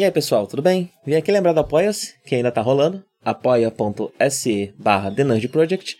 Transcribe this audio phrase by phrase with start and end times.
[0.00, 0.90] E aí pessoal, tudo bem?
[1.04, 5.14] Vim aqui lembrar do Apoia-se, que ainda tá rolando, apoia.se barra
[5.52, 5.94] Project.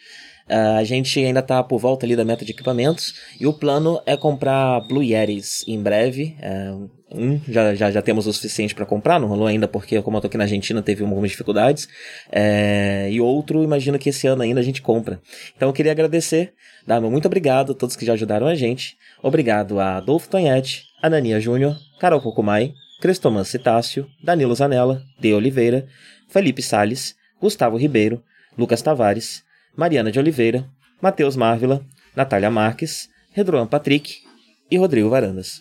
[0.48, 4.00] Uh, a gente ainda tá por volta ali da meta de equipamentos e o plano
[4.06, 6.34] é comprar Blue Yetis em breve.
[6.40, 10.16] Uh, um, já, já, já temos o suficiente para comprar, não rolou ainda porque, como
[10.16, 11.86] eu tô aqui na Argentina, teve algumas dificuldades.
[12.32, 15.20] É, e outro, imagino que esse ano ainda a gente compra.
[15.54, 16.54] Então eu queria agradecer,
[16.86, 18.96] dar muito obrigado a todos que já ajudaram a gente.
[19.22, 25.86] Obrigado a Adolfo Tonhete, Anania Júnior, Carol Cocumai, Crestoman Citácio, Danilo Zanella, De Oliveira,
[26.28, 28.22] Felipe Sales, Gustavo Ribeiro,
[28.56, 29.42] Lucas Tavares,
[29.74, 30.68] Mariana de Oliveira,
[31.00, 31.80] Matheus Marvila,
[32.14, 34.22] Natália Marques, Redroan Patrick
[34.70, 35.58] e Rodrigo Varandas.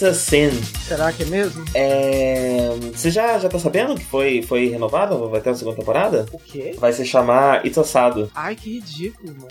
[0.00, 0.50] It's a Sin.
[0.88, 1.62] Será que é mesmo?
[1.74, 2.70] É...
[2.94, 5.28] Você já, já tá sabendo que foi, foi renovado?
[5.28, 6.24] Vai ter uma segunda temporada?
[6.32, 6.74] O quê?
[6.78, 8.30] Vai se chamar It's Assado.
[8.34, 9.48] Ai, que ridículo, mano.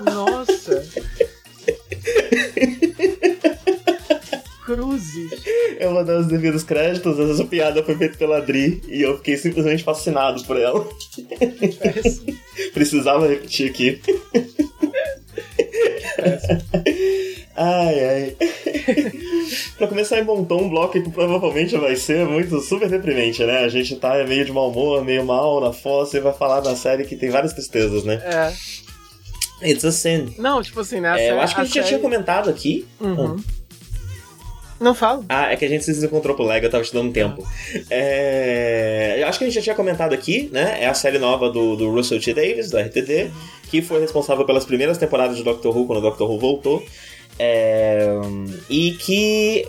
[0.14, 0.82] Nossa.
[4.64, 5.30] Cruzes.
[5.78, 9.36] Eu vou dar os devidos créditos, essa piada foi feita pela Dri e eu fiquei
[9.36, 10.88] simplesmente fascinado por ela.
[12.72, 14.00] Precisava repetir aqui.
[17.56, 18.36] Ai, ai.
[19.78, 23.60] pra começar, montou um bloco que provavelmente vai ser muito super deprimente, né?
[23.60, 26.76] A gente tá meio de mau humor, meio mal na fossa e vai falar da
[26.76, 28.20] série que tem várias tristezas, né?
[28.24, 29.70] É.
[29.70, 30.34] It's a sin.
[30.38, 31.18] Não, tipo assim, né?
[31.18, 31.84] É, eu acho que a, gente série...
[31.84, 32.86] já tinha comentado aqui.
[33.00, 33.36] Uhum.
[33.36, 33.36] Hum.
[34.78, 35.24] Não falo.
[35.28, 37.42] Ah, é que a gente se desencontrou pro Lego, eu tava te dando tempo.
[37.88, 39.16] É...
[39.18, 40.82] Eu acho que a gente já tinha comentado aqui, né?
[40.82, 42.34] É a série nova do, do Russell T.
[42.34, 43.30] Davis, do RTD,
[43.70, 46.84] que foi responsável pelas primeiras temporadas de Doctor Who, quando o Doctor Who voltou.
[47.38, 48.08] É,
[48.70, 49.68] e que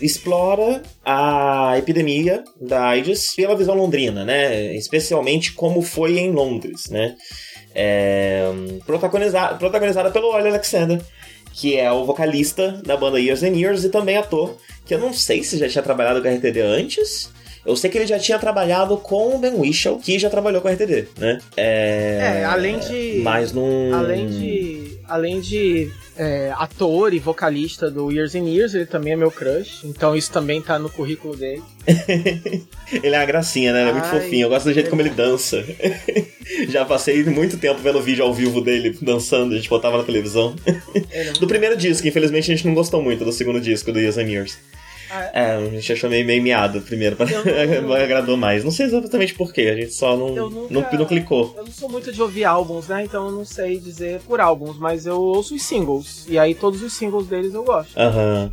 [0.00, 4.74] explora a epidemia da AIDS pela visão londrina, né?
[4.76, 7.16] Especialmente como foi em Londres, né?
[7.74, 8.44] É,
[8.86, 11.00] protagonizada, protagonizada pelo Ollie Alexander,
[11.52, 14.56] que é o vocalista da banda Years and Years e também ator,
[14.86, 17.30] que eu não sei se já tinha trabalhado com a RTD antes.
[17.68, 20.68] Eu sei que ele já tinha trabalhado com o Ben Whishaw, que já trabalhou com
[20.68, 21.38] a RTD, né?
[21.54, 23.20] É, é além de.
[23.22, 23.94] Mas num.
[23.94, 24.98] Além de.
[25.06, 29.84] Além de é, ator e vocalista do Years and Years, ele também é meu crush,
[29.84, 31.62] então isso também tá no currículo dele.
[32.90, 33.82] ele é uma gracinha, né?
[33.82, 34.46] Ele é muito Ai, fofinho.
[34.46, 35.62] Eu gosto do jeito como ele dança.
[36.68, 40.56] Já passei muito tempo vendo vídeo ao vivo dele dançando, a gente botava na televisão.
[41.10, 44.16] É do primeiro disco, infelizmente a gente não gostou muito do segundo disco do Years
[44.16, 44.58] and Years.
[45.10, 48.64] Ah, é, a gente achou meio, meio miado primeiro, não, não agradou mais.
[48.64, 51.54] Não sei exatamente porquê, a gente só não, nunca, não, não, clicou.
[51.56, 53.04] Eu não sou muito de ouvir álbuns, né?
[53.04, 56.26] Então eu não sei dizer por álbuns, mas eu ouço os singles.
[56.28, 57.96] E aí todos os singles deles eu gosto.
[57.96, 58.52] Aham.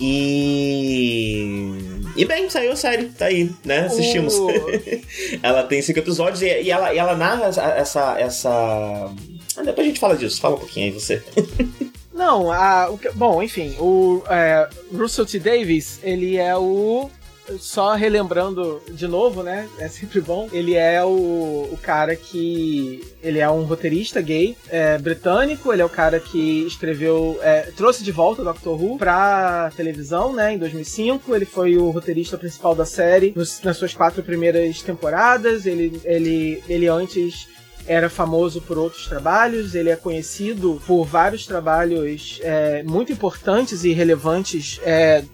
[0.00, 1.72] E.
[2.16, 3.86] E bem, saiu a série, tá aí, né?
[3.86, 4.34] Assistimos.
[4.34, 4.50] Uh.
[5.42, 8.16] ela tem cinco episódios e, e, ela, e ela narra essa.
[8.18, 9.10] essa...
[9.56, 11.22] Ah, depois a gente fala disso, fala um pouquinho aí você.
[12.16, 15.38] Não, a, o, bom, enfim, o é, Russell T.
[15.38, 17.10] Davis, ele é o
[17.58, 19.68] só relembrando de novo, né?
[19.78, 20.48] É sempre bom.
[20.52, 23.04] Ele é o, o cara que.
[23.22, 25.72] Ele é um roteirista gay é, britânico.
[25.72, 27.38] Ele é o cara que escreveu.
[27.42, 30.54] É, trouxe de volta o Doctor Who pra televisão, né?
[30.54, 31.34] Em 2005.
[31.34, 35.66] Ele foi o roteirista principal da série nos, nas suas quatro primeiras temporadas.
[35.66, 37.48] Ele, ele, ele antes
[37.86, 43.92] era famoso por outros trabalhos, ele é conhecido por vários trabalhos é, muito importantes e
[43.92, 45.24] relevantes é,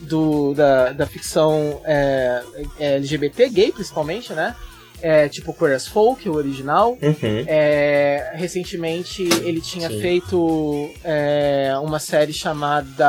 [0.00, 2.42] do, da, da ficção é,
[2.78, 4.54] LGBT, gay principalmente, né?
[5.02, 6.98] É, tipo Queer Folk, o original.
[7.00, 7.44] Uhum.
[7.46, 10.00] É, recentemente ele tinha Sim.
[10.00, 13.06] feito é, uma série chamada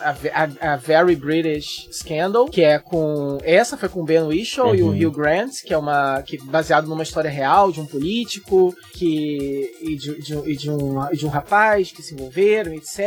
[0.00, 3.38] a, a- a Very British Scandal, que é com.
[3.42, 4.92] Essa foi com o Ben Whishaw e o Uhum.
[5.08, 6.22] Hugh Grant, que é uma.
[6.22, 10.70] que baseado numa história real de um político que, e, de, de um- e de
[10.70, 13.00] um, e de um rapaz que se envolveram, etc.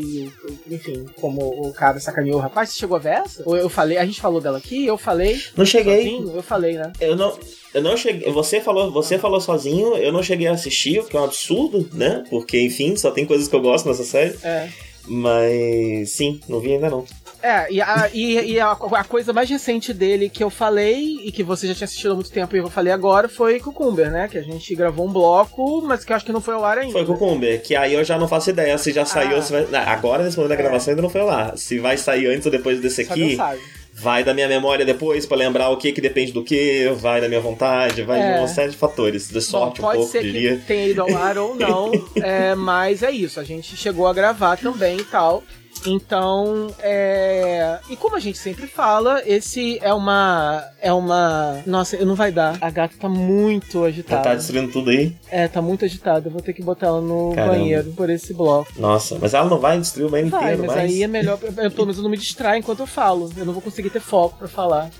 [0.00, 0.30] E,
[0.70, 2.70] enfim, como o cara sacaneou o rapaz.
[2.70, 3.42] Você chegou a ver essa?
[3.46, 5.40] Ou eu falei, a gente falou dela aqui, eu falei.
[5.56, 6.02] Não cheguei.
[6.04, 6.36] sozinho?
[6.36, 6.92] Eu falei, né?
[7.00, 7.31] Eu não,
[7.74, 8.30] eu não cheguei.
[8.32, 11.88] Você falou, você falou sozinho, eu não cheguei a assistir, o que é um absurdo,
[11.92, 12.24] né?
[12.30, 14.36] Porque, enfim, só tem coisas que eu gosto nessa série.
[14.42, 14.68] É.
[15.06, 17.04] Mas sim, não vi ainda não.
[17.42, 21.32] É, e, a, e, e a, a coisa mais recente dele que eu falei, e
[21.32, 24.28] que você já tinha assistido há muito tempo e eu falei agora, foi Cucumber, né?
[24.28, 26.78] Que a gente gravou um bloco, mas que eu acho que não foi ao ar
[26.78, 27.04] ainda.
[27.04, 29.36] Foi Kumber, que aí eu já não faço ideia se já saiu Ah.
[29.36, 29.66] ou se vai.
[29.86, 30.62] Agora, nesse momento da É.
[30.62, 31.56] gravação, ainda não foi lá.
[31.56, 33.60] Se vai sair antes ou depois desse Só Deus aqui, sabe.
[33.94, 37.28] Vai da minha memória depois pra lembrar o que que depende do que, vai da
[37.28, 38.32] minha vontade, vai É.
[38.34, 39.28] de uma série de fatores.
[39.28, 40.56] De Bom, sorte um pode pouco, ser diria.
[40.56, 41.92] que tenha ido ao ar ou não,
[42.22, 43.38] é, mas é isso.
[43.38, 45.42] A gente chegou a gravar também e tal.
[45.86, 47.78] Então, é...
[47.88, 50.64] E como a gente sempre fala, esse é uma...
[50.80, 51.62] É uma...
[51.66, 52.58] Nossa, não vai dar.
[52.60, 54.22] A gata tá muito agitada.
[54.22, 55.14] tá destruindo tudo aí.
[55.30, 56.28] É, tá muito agitada.
[56.28, 57.54] Eu vou ter que botar ela no Caramba.
[57.54, 58.70] banheiro por esse bloco.
[58.78, 61.38] Nossa, mas ela não vai destruir o banheiro Vai, inteiro, mas aí é melhor.
[61.42, 63.30] Eu, pelo menos eu não me distraio enquanto eu falo.
[63.36, 64.90] Eu não vou conseguir ter foco pra falar.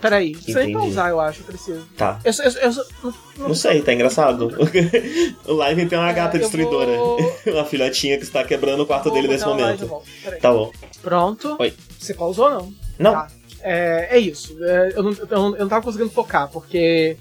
[0.00, 0.76] Peraí, Entendi.
[0.76, 1.86] usar, eu acho, preciso.
[1.96, 2.18] Tá.
[2.24, 4.50] Eu, eu, eu, eu- não, Não sei, tá engraçado.
[5.46, 6.96] o Live tem uma É, gata destruidora.
[6.96, 7.18] vou-
[7.54, 9.86] uma filhotinha que está quebrando o quarto dele nesse momento.
[10.40, 10.72] Tá bom.
[11.02, 11.56] Pronto.
[11.58, 11.72] Oi.
[11.98, 12.74] Você pausou ou não?
[12.98, 13.12] Não.
[13.12, 13.28] Tá.
[13.62, 14.56] É, é isso.
[14.64, 17.16] É, eu, não, eu, não, eu não tava conseguindo focar, porque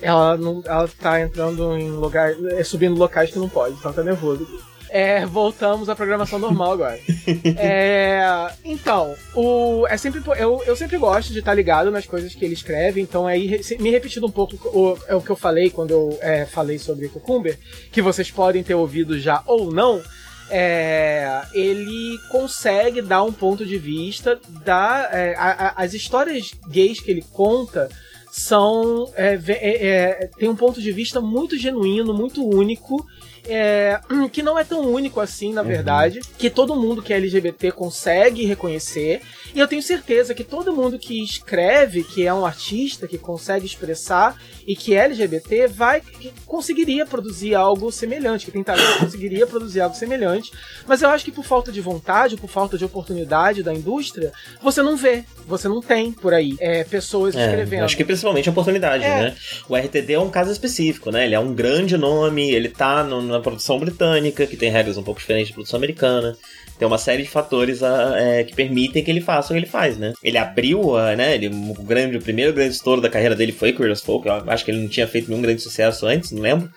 [0.00, 2.32] ela, não, ela tá entrando em lugar.
[2.52, 4.46] É, subindo locais que não pode, então tá nervoso.
[4.90, 6.98] É, voltamos à programação normal agora.
[7.56, 12.44] É, então, o, é sempre, eu, eu sempre gosto de estar ligado nas coisas que
[12.44, 15.90] ele escreve, então aí me repetindo um pouco o, é o que eu falei quando
[15.90, 17.58] eu é, falei sobre Cucumber,
[17.92, 20.02] que vocês podem ter ouvido já ou não,
[20.50, 27.00] é, ele consegue dar um ponto de vista da é, a- a- as histórias gays
[27.00, 27.88] que ele conta
[28.30, 33.04] são é, é, é, tem um ponto de vista muito genuíno, muito único.
[33.46, 34.00] É,
[34.32, 38.44] que não é tão único assim, na verdade, que todo mundo que é LGBT consegue
[38.44, 39.22] reconhecer.
[39.54, 43.66] E eu tenho certeza que todo mundo que escreve, que é um artista, que consegue
[43.66, 49.80] expressar e que é LGBT, vai que conseguiria produzir algo semelhante, que tentaria conseguiria produzir
[49.80, 50.52] algo semelhante.
[50.86, 54.30] Mas eu acho que por falta de vontade, por falta de oportunidade da indústria,
[54.62, 57.84] você não vê, você não tem por aí é, pessoas É, escrevendo.
[57.84, 59.08] acho que principalmente a oportunidade, É.
[59.08, 59.36] né?
[59.68, 61.24] O RTD é um caso específico, né?
[61.24, 65.02] Ele é um grande nome, ele tá no- na produção britânica, que tem regras um
[65.02, 66.36] pouco diferentes da produção americana.
[66.78, 69.96] Tem uma série de fatores é, que permitem que ele faça o que ele faz,
[69.96, 70.12] né?
[70.22, 71.34] Ele abriu, né?
[71.34, 74.28] Ele, o, grande, o primeiro grande estouro da carreira dele foi Queer as Folk.
[74.28, 76.70] Eu acho que ele não tinha feito nenhum grande sucesso antes, não lembro.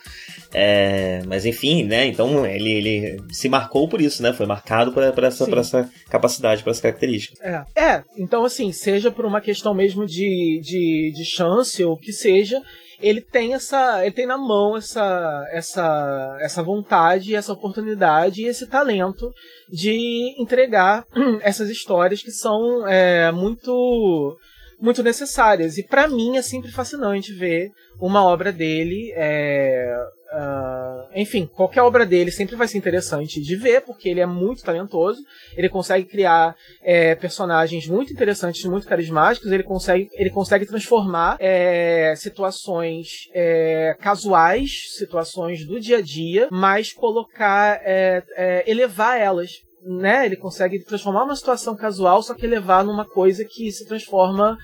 [0.53, 2.05] É, mas enfim, né?
[2.07, 4.33] Então ele, ele se marcou por isso, né?
[4.33, 7.37] Foi marcado por, por essa, por essa capacidade, por essa característica.
[7.41, 7.81] É.
[7.81, 12.11] é, então assim, seja por uma questão mesmo de, de, de chance ou o que
[12.11, 12.61] seja,
[13.01, 14.05] ele tem essa.
[14.05, 19.33] Ele tem na mão essa, essa, essa vontade, essa oportunidade e esse talento
[19.69, 21.05] de entregar
[21.41, 24.37] essas histórias que são é, muito
[24.81, 25.77] muito necessárias.
[25.77, 29.13] E pra mim é sempre fascinante ver uma obra dele.
[29.15, 29.95] é,
[30.33, 34.63] ah, enfim, qualquer obra dele sempre vai ser interessante de ver, porque ele é muito
[34.63, 35.21] talentoso.
[35.57, 39.51] Ele consegue criar é, personagens muito interessantes, muito carismáticos.
[39.51, 46.93] Ele consegue, ele consegue transformar é, situações é, casuais, situações do dia a dia, mas
[46.93, 49.51] colocar, é, é, elevar elas.
[49.83, 50.27] Né?
[50.27, 54.55] Ele consegue transformar uma situação casual, só que levar numa coisa que se transforma,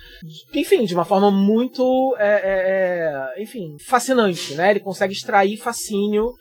[0.54, 4.70] enfim, de uma forma muito, é, é, é, enfim, fascinante, né?
[4.70, 6.34] Ele consegue extrair fascínio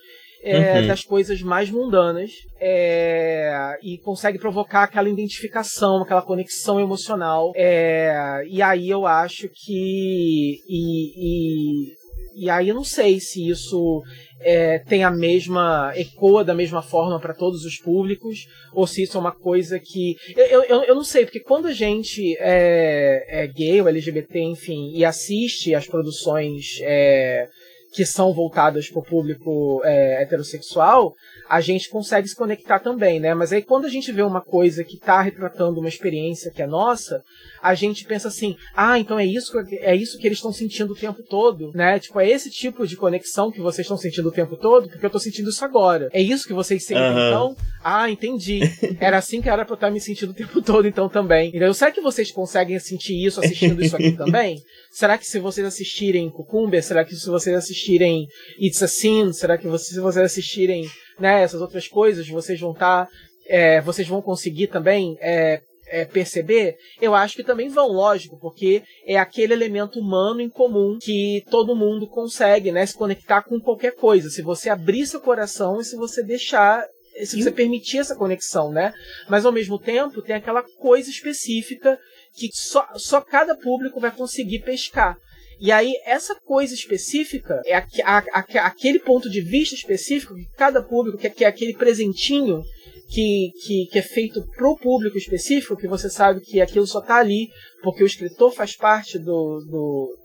[0.42, 0.87] é, Uhum.
[0.87, 2.30] das coisas mais mundanas
[2.61, 7.52] é, e consegue provocar aquela identificação, aquela conexão emocional.
[7.56, 10.61] É, e aí eu acho que.
[10.68, 14.02] E, e, e aí eu não sei se isso
[14.40, 15.92] é, tem a mesma.
[15.96, 20.16] ecoa da mesma forma para todos os públicos, ou se isso é uma coisa que.
[20.36, 24.92] Eu, eu, eu não sei, porque quando a gente é, é gay ou LGBT, enfim,
[24.94, 26.78] e assiste as produções.
[26.82, 27.48] É,
[27.96, 31.14] que são voltadas para o público é, heterossexual,
[31.48, 33.32] a gente consegue se conectar também, né?
[33.32, 36.66] Mas aí quando a gente vê uma coisa que está retratando uma experiência que é
[36.66, 37.22] nossa,
[37.70, 40.92] a gente pensa assim, ah, então é isso, que- é isso que eles estão sentindo
[40.92, 41.99] o tempo todo, né?
[41.99, 45.11] Tipo, é esse tipo de conexão que vocês estão sentindo o tempo todo, porque eu
[45.11, 46.08] tô sentindo isso agora.
[46.12, 47.28] É isso que vocês sentem, Aham.
[47.28, 47.56] então?
[47.82, 48.61] Ah, entendi.
[49.00, 51.50] Era assim que era pra eu estar me sentindo o tempo todo, então também.
[51.54, 54.61] Então, será que vocês conseguem sentir isso assistindo isso aqui também?
[54.92, 58.26] Será que se vocês assistirem Cucumber, será que se vocês assistirem
[58.61, 62.73] It's a Sin, será que vocês, se vocês assistirem né, essas outras coisas, vocês vão
[62.73, 63.06] estar.
[63.06, 63.11] Tá,
[63.49, 68.82] é, vocês vão conseguir também é, é, perceber, eu acho que também vão, lógico, porque
[69.06, 73.94] é aquele elemento humano em comum que todo mundo consegue, né, se conectar com qualquer
[73.94, 74.28] coisa.
[74.30, 76.84] Se você abrir seu coração e se você deixar
[77.24, 78.92] se você permitir essa conexão, né?
[79.26, 81.98] Mas ao mesmo tempo tem aquela coisa específica
[82.34, 85.16] que só, só cada público vai conseguir pescar.
[85.58, 90.46] E aí, essa coisa específica, é a, a, a, aquele ponto de vista específico que
[90.56, 92.62] cada público, que, que é aquele presentinho
[93.08, 97.16] que, que, que é feito pro público específico, que você sabe que aquilo só tá
[97.16, 97.48] ali
[97.82, 99.60] porque o escritor faz parte do.
[99.70, 100.18] do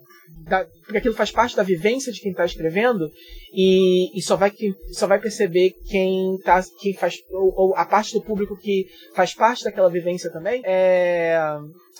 [0.48, 3.08] da, porque aquilo faz parte da vivência de quem está escrevendo
[3.52, 4.50] e, e só vai
[4.92, 9.34] só vai perceber quem tá quem faz ou, ou, a parte do público que faz
[9.34, 11.38] parte daquela vivência também é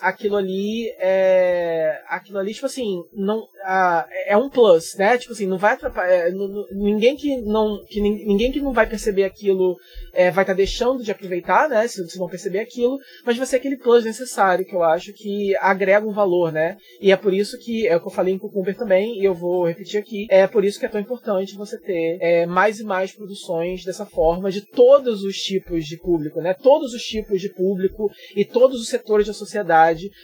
[0.00, 2.00] aquilo ali é.
[2.08, 3.46] Aquilo ali, tipo assim, não.
[3.64, 5.18] Ah, é um plus, né?
[5.18, 6.12] Tipo assim, não vai atrapalhar.
[6.12, 6.32] É,
[6.72, 7.84] ninguém que não.
[7.86, 9.76] Que, ninguém que não vai perceber aquilo
[10.12, 11.86] é, vai estar tá deixando de aproveitar, né?
[11.86, 15.56] Se, se não perceber aquilo, mas vai ser aquele plus necessário que eu acho que
[15.56, 16.76] agrega um valor, né?
[17.00, 19.34] E é por isso que, é o que eu falei em Cucumber também, e eu
[19.34, 22.84] vou repetir aqui, é por isso que é tão importante você ter é, mais e
[22.84, 26.54] mais produções dessa forma, de todos os tipos de público, né?
[26.54, 29.81] Todos os tipos de público e todos os setores da sociedade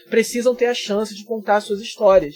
[0.09, 2.35] precisam ter a chance de contar suas histórias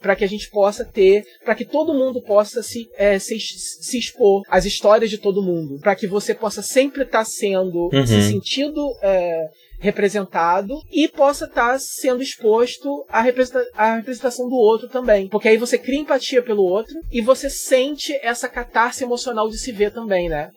[0.00, 3.98] para que a gente possa ter, para que todo mundo possa se, é, se, se,
[3.98, 8.06] expor às histórias de todo mundo, para que você possa sempre estar tá sendo, uhum.
[8.06, 9.48] se sentindo é,
[9.78, 15.28] representado e possa estar tá sendo exposto à, representa à representação do outro também.
[15.28, 19.70] Porque aí você cria empatia pelo outro e você sente essa catarse emocional de se
[19.70, 20.50] ver também, né?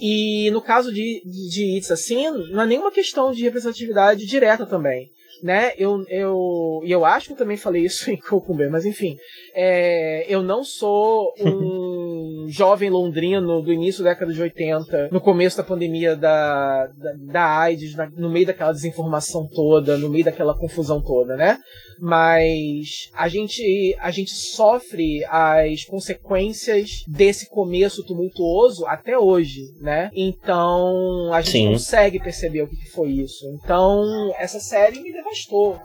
[0.00, 5.10] E no caso de, de It's Assim, não é nenhuma questão de representatividade direta também
[5.42, 5.72] né?
[5.76, 9.16] Eu, eu, e eu acho que eu também falei isso em Cucumber, mas enfim,
[9.54, 12.00] é, eu não sou um
[12.48, 17.58] jovem londrino do início da década de 80, no começo da pandemia da, da, da
[17.58, 21.58] AIDS, na, no meio daquela desinformação toda, no meio daquela confusão toda, né?
[22.00, 30.10] Mas a gente, a gente sofre as consequências desse começo tumultuoso até hoje, né?
[30.14, 31.72] Então a gente Sim.
[31.72, 33.46] consegue perceber o que foi isso.
[33.62, 35.78] Então essa série me devastou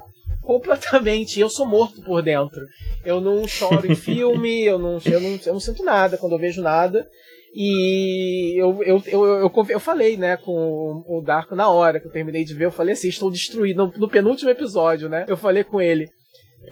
[0.48, 1.40] completamente.
[1.40, 2.62] Eu sou morto por dentro.
[3.06, 6.40] Eu não choro em filme, eu não, eu, não, eu não sinto nada quando eu
[6.40, 7.06] vejo nada.
[7.54, 12.12] E eu, eu, eu, eu, eu, falei, né, com o Darko na hora que eu
[12.12, 13.78] terminei de ver, eu falei assim, estou destruído.
[13.78, 15.26] No, no penúltimo episódio, né?
[15.28, 16.08] Eu falei com ele,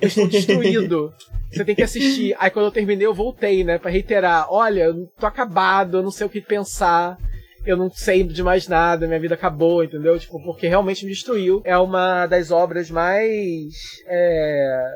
[0.01, 1.11] eu estou destruído.
[1.51, 2.35] Você tem que assistir.
[2.37, 4.47] Aí quando eu terminei, eu voltei, né, pra reiterar.
[4.49, 7.17] Olha, eu tô acabado, eu não sei o que pensar
[7.65, 10.17] eu não sei de mais nada, minha vida acabou, entendeu?
[10.19, 11.61] Tipo, porque realmente me destruiu.
[11.65, 13.73] É uma das obras mais
[14.07, 14.91] é,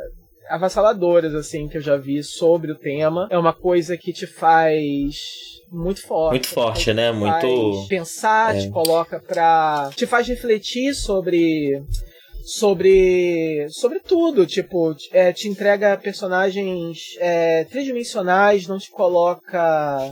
[0.50, 3.28] avassaladoras, assim, que eu já vi sobre o tema.
[3.30, 5.16] É uma coisa que te faz
[5.72, 6.32] muito forte.
[6.32, 7.12] Muito forte, né?
[7.12, 7.86] Muito.
[7.88, 8.62] Pensar, é.
[8.62, 9.90] te coloca pra.
[9.96, 11.82] te faz refletir sobre.
[12.44, 13.68] Sobre.
[13.70, 14.46] sobre tudo.
[14.46, 20.12] Tipo, é, te entrega personagens é, tridimensionais, não te coloca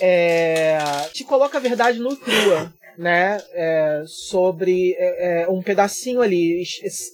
[0.00, 0.78] é,
[1.12, 3.38] te coloca a verdade no crua, né?
[3.52, 6.62] É, sobre é, é, um pedacinho ali,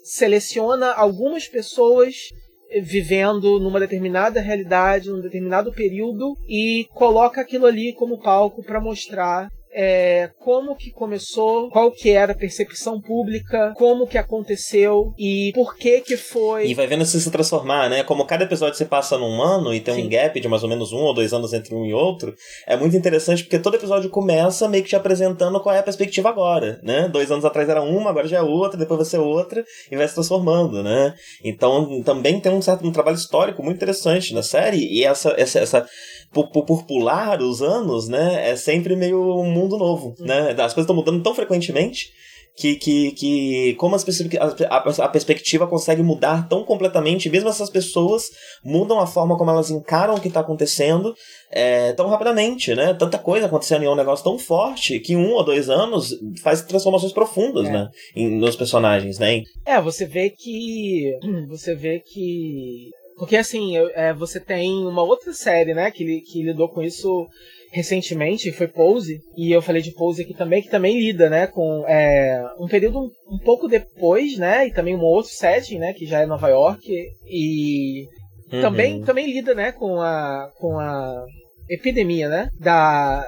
[0.04, 2.28] seleciona algumas pessoas
[2.82, 9.49] vivendo numa determinada realidade, num determinado período e coloca aquilo ali como palco para mostrar
[9.72, 15.76] é, como que começou, qual que era a percepção pública, como que aconteceu e por
[15.76, 16.66] que que foi.
[16.66, 18.02] E vai vendo isso se transformar, né?
[18.02, 20.06] Como cada episódio se passa num ano e tem Sim.
[20.06, 22.34] um gap de mais ou menos um ou dois anos entre um e outro,
[22.66, 26.28] é muito interessante porque todo episódio começa meio que te apresentando qual é a perspectiva
[26.28, 27.08] agora, né?
[27.08, 30.06] Dois anos atrás era uma, agora já é outra, depois vai ser outra e vai
[30.08, 31.14] se transformando, né?
[31.44, 35.58] Então também tem um certo um trabalho histórico muito interessante na série e essa, essa,
[35.60, 35.86] essa
[36.32, 40.26] por, por, por, pular os anos, né, é sempre meio um mundo novo, uhum.
[40.26, 40.50] né?
[40.50, 42.10] As coisas estão mudando tão frequentemente
[42.56, 44.04] que, que, que como as
[44.38, 48.30] a, a, a, perspectiva consegue mudar tão completamente, mesmo essas pessoas
[48.62, 51.14] mudam a forma como elas encaram o que está acontecendo
[51.50, 52.92] é, tão rapidamente, né?
[52.94, 56.60] Tanta coisa acontecendo em um negócio tão forte que em um ou dois anos faz
[56.62, 57.72] transformações profundas, é.
[57.72, 57.88] né?
[58.14, 59.42] Em, nos personagens, né?
[59.64, 61.18] É, você vê que.
[61.50, 66.70] Você vê que porque assim, é, você tem uma outra série, né, que, que lidou
[66.70, 67.28] com isso
[67.70, 71.84] recentemente, foi Pose, e eu falei de Pose aqui também, que também lida, né, com
[71.86, 76.22] é, um período um, pouco depois, né, e também um outro setting, né, que já
[76.22, 76.82] é Nova York,
[77.26, 78.06] e
[78.50, 78.62] uhum.
[78.62, 81.22] também, também lida, né, com a, com a
[81.68, 83.22] epidemia, né, da,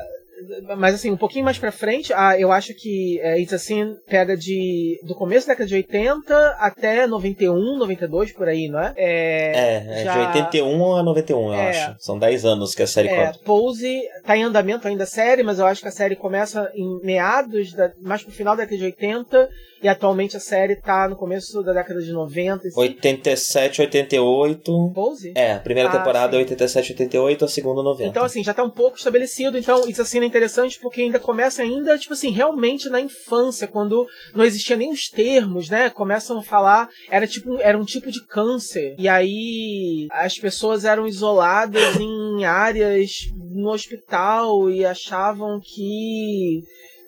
[0.77, 4.37] mas assim, um pouquinho mais pra frente, ah, eu acho que é, It's assim pega
[4.37, 8.95] de do começo da década de 80 até 91, 92 por aí, não é?
[8.97, 10.13] É, é, é já...
[10.13, 11.97] de 81 a 91, eu é, acho.
[11.99, 13.39] São 10 anos que a série é, conta.
[13.45, 17.01] Pose tá em andamento ainda a série, mas eu acho que a série começa em
[17.03, 19.49] meados da, mais pro final da década de 80
[19.83, 22.69] e atualmente a série tá no começo da década de 90.
[22.75, 24.93] 87, 88.
[24.95, 25.33] Pose?
[25.35, 28.09] É, a primeira ah, temporada é 87, 88, a segunda 90.
[28.09, 29.59] Então, assim, já tá um pouco estabelecido.
[29.59, 34.07] Então, isso assim é interessante porque ainda começa ainda, tipo assim, realmente na infância, quando
[34.35, 35.91] não existia nem os termos, né?
[35.91, 38.95] Começam a falar, era tipo, era um tipo de câncer.
[38.99, 46.63] E aí as pessoas eram isoladas em áreas no hospital e achavam que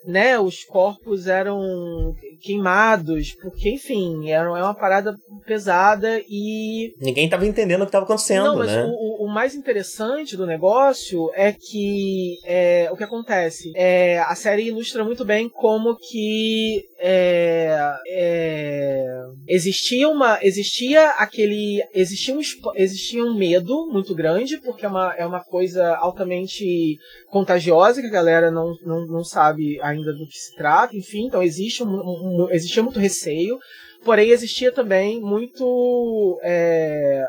[0.07, 6.93] né, os corpos eram queimados, porque, enfim, era, é uma parada pesada e.
[6.99, 8.83] Ninguém tava entendendo o que tava acontecendo, Não, mas né?
[8.85, 13.71] O, o, mais interessante do negócio é que é, o que acontece?
[13.75, 19.05] É, a série ilustra muito bem como que é, é,
[19.47, 22.39] existia uma existia aquele existia um,
[22.75, 26.97] existia um medo muito grande porque é uma, é uma coisa altamente
[27.29, 31.43] contagiosa que a galera não, não, não sabe ainda do que se trata enfim então
[31.43, 33.59] existe um, um existia muito receio
[34.05, 37.25] porém existia também muito é,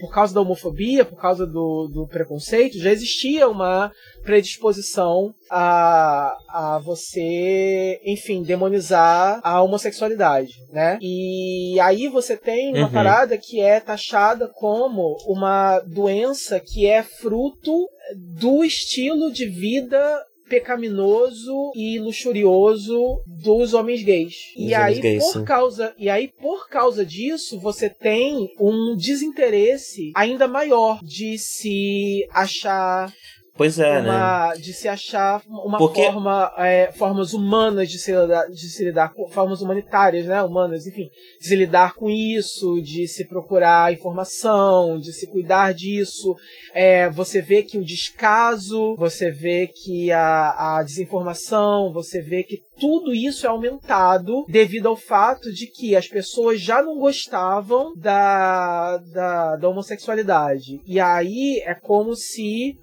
[0.00, 3.92] por causa da homofobia, por causa do, do preconceito, já existia uma
[4.22, 10.98] predisposição a, a você, enfim, demonizar a homossexualidade, né?
[11.00, 12.92] E aí você tem uma uhum.
[12.92, 21.70] parada que é taxada como uma doença que é fruto do estilo de vida pecaminoso
[21.76, 24.34] e luxurioso dos homens gays.
[24.56, 25.44] E aí gays, por sim.
[25.44, 33.14] causa e aí por causa disso você tem um desinteresse ainda maior de se achar
[33.56, 34.60] Pois é, uma, né?
[34.60, 36.04] De se achar uma Porque...
[36.04, 40.42] forma, é, formas humanas de se, lidar, de se lidar com, formas humanitárias, né?
[40.42, 41.08] Humanas, enfim,
[41.40, 46.34] de se lidar com isso, de se procurar informação, de se cuidar disso.
[46.72, 52.62] É, você vê que o descaso, você vê que a, a desinformação, você vê que
[52.78, 58.96] tudo isso é aumentado devido ao fato de que as pessoas já não gostavam da,
[59.12, 60.80] da, da homossexualidade.
[60.86, 62.78] E aí é como se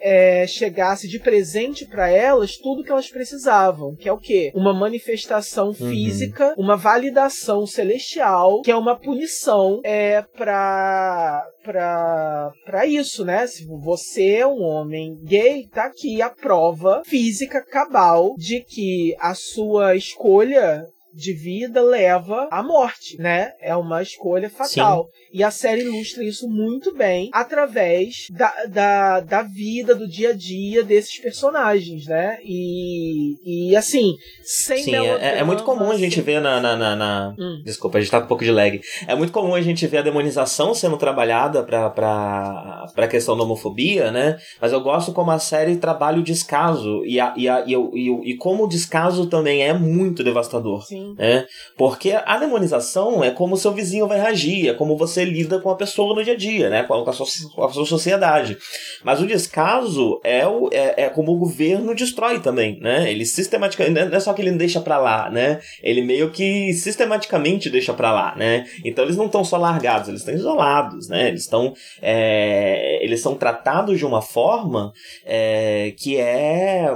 [0.00, 4.52] é, chegasse de presente para elas tudo que elas precisavam, que é o quê?
[4.54, 5.74] Uma manifestação uhum.
[5.74, 6.64] física, uhum.
[6.64, 13.46] uma validação celestial, que é uma punição é para para para isso, né?
[13.46, 19.34] Se você é um homem gay, tá aqui a prova física cabal de que a
[19.34, 20.86] sua escolha
[21.18, 23.50] de vida leva à morte, né?
[23.60, 25.04] É uma escolha fatal.
[25.04, 25.38] Sim.
[25.38, 30.32] E a série ilustra isso muito bem através da, da, da vida, do dia a
[30.32, 32.38] dia desses personagens, né?
[32.44, 36.60] E, e assim, sem Sim, é, é, muito comum a gente ver na.
[36.60, 37.34] na, na, na...
[37.36, 37.62] Hum.
[37.64, 38.80] Desculpa, a gente tá com um pouco de lag.
[39.08, 43.42] É muito comum a gente ver a demonização sendo trabalhada pra, pra, pra questão da
[43.42, 44.38] homofobia, né?
[44.60, 48.30] Mas eu gosto como a série trabalha o descaso e, a, e, a, e, e,
[48.30, 50.86] e como o descaso também é muito devastador.
[50.86, 51.07] Sim.
[51.16, 51.46] Né?
[51.76, 55.70] Porque a demonização é como o seu vizinho vai reagir, é como você lida com
[55.70, 56.82] a pessoa no dia a dia, né?
[56.82, 58.56] Com a, sua, com a sua sociedade.
[59.04, 63.10] Mas o descaso é, o, é, é, como o governo destrói também, né?
[63.10, 63.92] Ele sistematicamente.
[63.92, 65.60] Não é só que ele não deixa pra lá, né?
[65.82, 68.66] Ele meio que sistematicamente deixa pra lá, né?
[68.84, 71.28] Então eles não estão só largados, eles estão isolados, né?
[71.28, 71.72] Eles estão.
[72.02, 74.92] É, eles são tratados de uma forma
[75.24, 76.88] é, que é.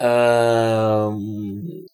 [0.00, 1.18] Uh,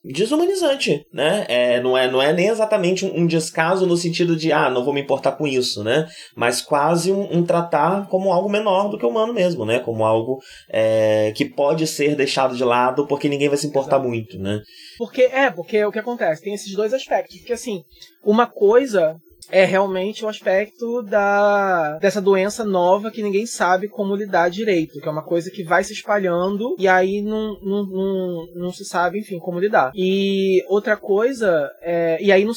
[0.04, 1.23] desumanizante, né?
[1.48, 4.84] É, não, é, não é nem exatamente um, um descaso no sentido de, ah, não
[4.84, 6.06] vou me importar com isso, né?
[6.36, 9.78] Mas quase um, um tratar como algo menor do que o humano mesmo, né?
[9.80, 14.08] Como algo é, que pode ser deixado de lado porque ninguém vai se importar Exato.
[14.08, 14.60] muito, né?
[14.98, 16.42] Porque, é, porque o que acontece?
[16.42, 17.38] Tem esses dois aspectos.
[17.38, 17.82] Porque, assim,
[18.24, 19.16] uma coisa
[19.50, 25.08] é realmente o aspecto da dessa doença nova que ninguém sabe como lidar direito, que
[25.08, 29.18] é uma coisa que vai se espalhando e aí não, não, não, não se sabe,
[29.18, 29.92] enfim, como lidar.
[29.94, 32.52] E outra coisa, é, e aí não,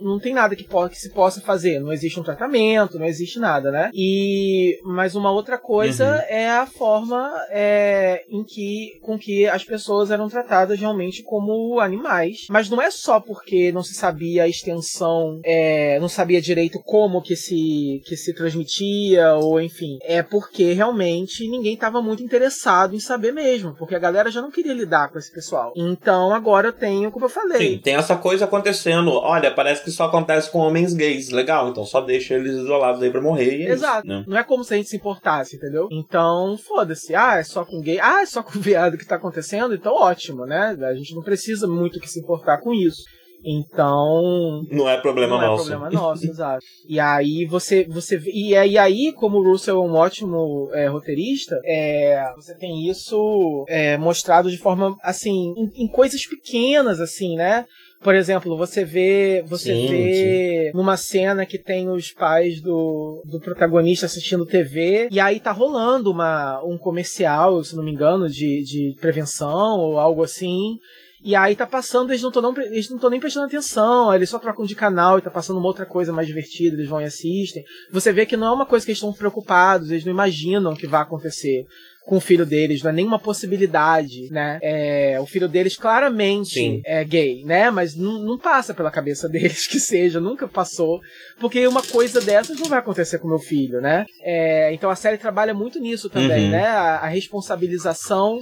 [0.00, 3.70] não tem nada que, que se possa fazer, não existe um tratamento, não existe nada,
[3.70, 3.90] né?
[3.94, 6.20] E mas uma outra coisa uhum.
[6.28, 12.46] é a forma é, em que com que as pessoas eram tratadas realmente como animais,
[12.50, 16.80] mas não é só porque não se sabia a extensão, é, não sabia sabia direito
[16.82, 19.98] como que se, que se transmitia, ou enfim.
[20.02, 24.50] É porque realmente ninguém estava muito interessado em saber mesmo, porque a galera já não
[24.50, 25.72] queria lidar com esse pessoal.
[25.76, 27.58] Então agora eu tenho, como eu falei.
[27.58, 29.10] Sim, tem essa coisa acontecendo.
[29.12, 31.30] Olha, parece que só acontece com homens gays.
[31.30, 33.58] Legal, então só deixa eles isolados aí pra morrer.
[33.58, 34.06] E é Exato.
[34.06, 34.24] Isso, né?
[34.26, 35.88] Não é como se a gente se importasse, entendeu?
[35.90, 37.14] Então, foda-se.
[37.14, 37.98] Ah, é só com gay.
[38.00, 39.74] Ah, é só com viado que tá acontecendo?
[39.74, 40.76] Então ótimo, né?
[40.80, 43.02] A gente não precisa muito que se importar com isso.
[43.44, 44.64] Então.
[44.70, 45.68] Não é problema não nosso.
[45.68, 46.64] Não é problema nosso, exato.
[46.88, 47.84] E aí você.
[47.84, 52.88] você e, e aí, como o Russell é um ótimo é, roteirista, é, você tem
[52.88, 57.66] isso é, mostrado de forma assim, em, em coisas pequenas, assim, né?
[58.02, 60.76] Por exemplo, você vê, você sim, vê sim.
[60.76, 66.10] numa cena que tem os pais do, do protagonista assistindo TV e aí tá rolando
[66.10, 70.78] uma, um comercial, se não me engano, de, de prevenção ou algo assim.
[71.24, 75.18] E aí tá passando, eles não estão nem prestando atenção, eles só trocam de canal
[75.18, 77.62] e tá passando uma outra coisa mais divertida, eles vão e assistem.
[77.92, 80.86] Você vê que não é uma coisa que eles estão preocupados, eles não imaginam que
[80.86, 81.64] vai acontecer
[82.04, 84.58] com o filho deles, não é nenhuma possibilidade, né?
[84.60, 86.82] É, o filho deles claramente Sim.
[86.84, 87.70] é gay, né?
[87.70, 91.00] Mas não passa pela cabeça deles que seja, nunca passou,
[91.38, 94.04] porque uma coisa dessas não vai acontecer com meu filho, né?
[94.22, 96.50] É, então a série trabalha muito nisso também, uhum.
[96.50, 96.66] né?
[96.66, 98.40] A, a responsabilização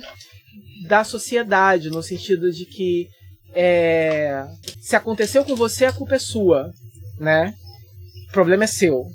[0.87, 3.09] da sociedade, no sentido de que
[3.55, 4.45] é,
[4.81, 6.73] se aconteceu com você, a culpa é sua,
[7.19, 7.55] né?
[8.29, 9.07] O problema é seu.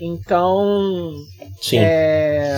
[0.00, 1.14] Então.
[1.60, 1.78] Sim.
[1.78, 2.56] É,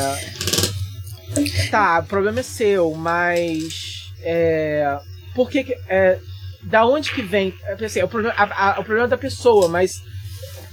[1.70, 4.12] tá, o problema é seu, mas.
[4.22, 4.98] É,
[5.34, 5.74] por que.
[5.88, 6.18] É,
[6.62, 7.54] da onde que vem.
[7.64, 10.02] É, assim, é o, problema, a, a, o problema é da pessoa, mas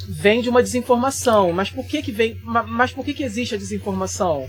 [0.09, 1.53] vem de uma desinformação.
[1.53, 2.37] Mas por que que vem.
[2.43, 4.45] Mas por que que existe a desinformação?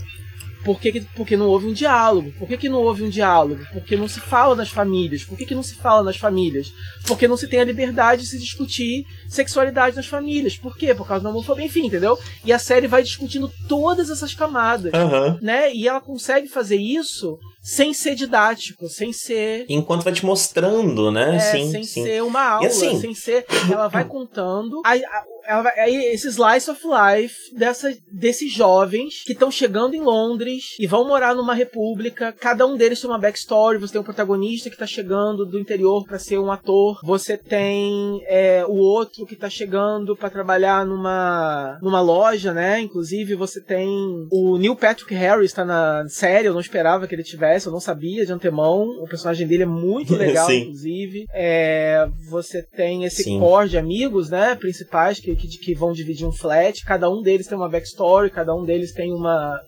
[0.63, 2.31] Por que, porque não houve um diálogo?
[2.37, 3.65] Por que, que não houve um diálogo?
[3.71, 5.23] Porque não se fala nas famílias.
[5.23, 6.71] Por que, que não se fala nas famílias?
[7.07, 10.57] Porque não se tem a liberdade de se discutir sexualidade nas famílias.
[10.57, 10.93] Por quê?
[10.93, 12.17] Por causa da homofobia, enfim, entendeu?
[12.43, 15.37] E a série vai discutindo todas essas camadas, uhum.
[15.41, 15.73] né?
[15.73, 19.65] E ela consegue fazer isso sem ser didático, sem ser.
[19.69, 21.35] Enquanto vai te mostrando, né?
[21.35, 22.03] É, sim, sem sim.
[22.03, 22.99] ser uma aula, assim...
[22.99, 23.45] sem ser.
[23.71, 24.81] Ela vai contando.
[24.83, 30.75] A, a, ela, esse slice of life dessa, desses jovens que estão chegando em Londres
[30.79, 32.31] e vão morar numa república.
[32.39, 33.79] Cada um deles tem uma backstory.
[33.79, 36.99] Você tem um protagonista que está chegando do interior para ser um ator.
[37.03, 42.79] Você tem é, o outro que está chegando para trabalhar numa, numa loja, né?
[42.79, 43.89] Inclusive, você tem
[44.31, 46.47] o Neil Patrick Harris está na série.
[46.47, 48.87] Eu não esperava que ele tivesse, eu não sabia de antemão.
[49.01, 51.25] O personagem dele é muito legal, inclusive.
[51.33, 53.39] É, você tem esse Sim.
[53.39, 54.55] core de amigos, né?
[54.55, 58.55] Principais que que, que vão dividir um flat, cada um deles tem uma backstory, cada
[58.55, 59.59] um deles tem uma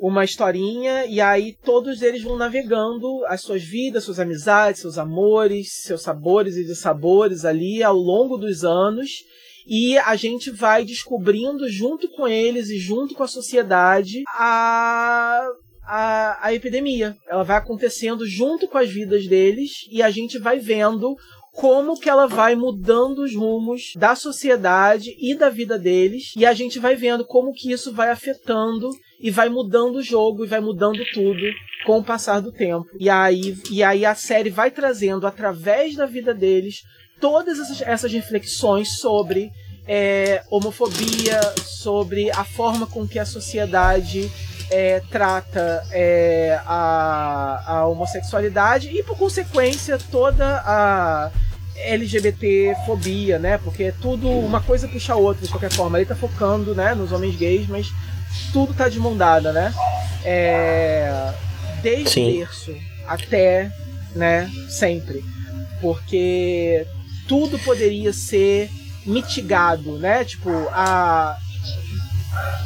[0.00, 5.68] uma historinha e aí todos eles vão navegando as suas vidas, suas amizades, seus amores,
[5.84, 9.10] seus sabores e dissabores ali ao longo dos anos
[9.64, 15.46] e a gente vai descobrindo junto com eles e junto com a sociedade a
[15.84, 17.16] a, a epidemia.
[17.28, 21.16] Ela vai acontecendo junto com as vidas deles e a gente vai vendo
[21.52, 26.54] como que ela vai mudando os rumos da sociedade e da vida deles, e a
[26.54, 28.88] gente vai vendo como que isso vai afetando
[29.20, 31.42] e vai mudando o jogo e vai mudando tudo
[31.84, 32.86] com o passar do tempo.
[32.98, 36.76] E aí, e aí a série vai trazendo através da vida deles
[37.20, 39.50] todas essas, essas reflexões sobre
[39.86, 44.30] é, homofobia, sobre a forma com que a sociedade
[44.70, 51.30] é, trata é, a, a homossexualidade e, por consequência, toda a
[51.76, 53.58] LGBT-fobia, né?
[53.58, 55.98] Porque é tudo uma coisa puxa a outra, de qualquer forma.
[55.98, 57.88] Ele tá focando né, nos homens gays, mas
[58.52, 59.74] tudo tá de mão dada, né?
[60.24, 61.32] É,
[61.82, 62.28] desde Sim.
[62.28, 62.74] o berço
[63.06, 63.70] até
[64.14, 65.24] né, sempre.
[65.80, 66.86] Porque
[67.26, 68.70] tudo poderia ser
[69.04, 70.24] mitigado, né?
[70.24, 71.36] Tipo, a,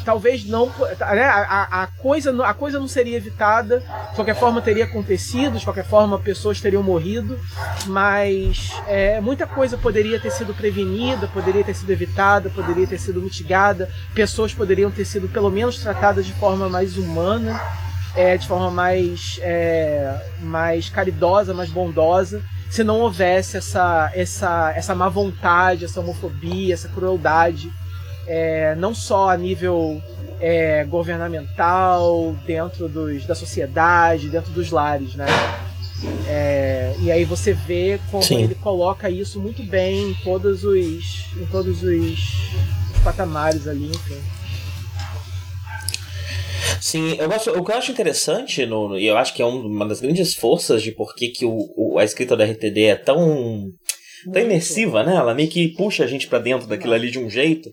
[0.04, 4.84] talvez não né, a, a, coisa a coisa não seria evitada de qualquer forma teria
[4.84, 7.38] acontecido de qualquer forma pessoas teriam morrido
[7.86, 13.20] mas é, muita coisa poderia ter sido prevenida poderia ter sido evitada poderia ter sido
[13.20, 17.60] mitigada pessoas poderiam ter sido pelo menos tratadas de forma mais humana
[18.14, 24.94] é, de forma mais é, mais caridosa mais bondosa se não houvesse essa essa essa
[24.94, 27.70] má vontade essa homofobia essa crueldade
[28.26, 30.00] é, não só a nível
[30.40, 35.26] é, governamental, dentro dos, da sociedade, dentro dos lares, né?
[36.28, 38.42] É, e aí você vê como Sim.
[38.42, 42.18] ele coloca isso muito bem em todos os, em todos os
[43.02, 44.20] patamares ali, enfim.
[46.80, 49.86] Sim, eu gosto, o que eu acho interessante, no, e eu acho que é uma
[49.86, 53.72] das grandes forças de por que, o, a escrita da RTD é tão
[54.32, 55.14] tão imersiva, né?
[55.14, 57.70] Ela meio que puxa a gente para dentro daquilo ali de um jeito.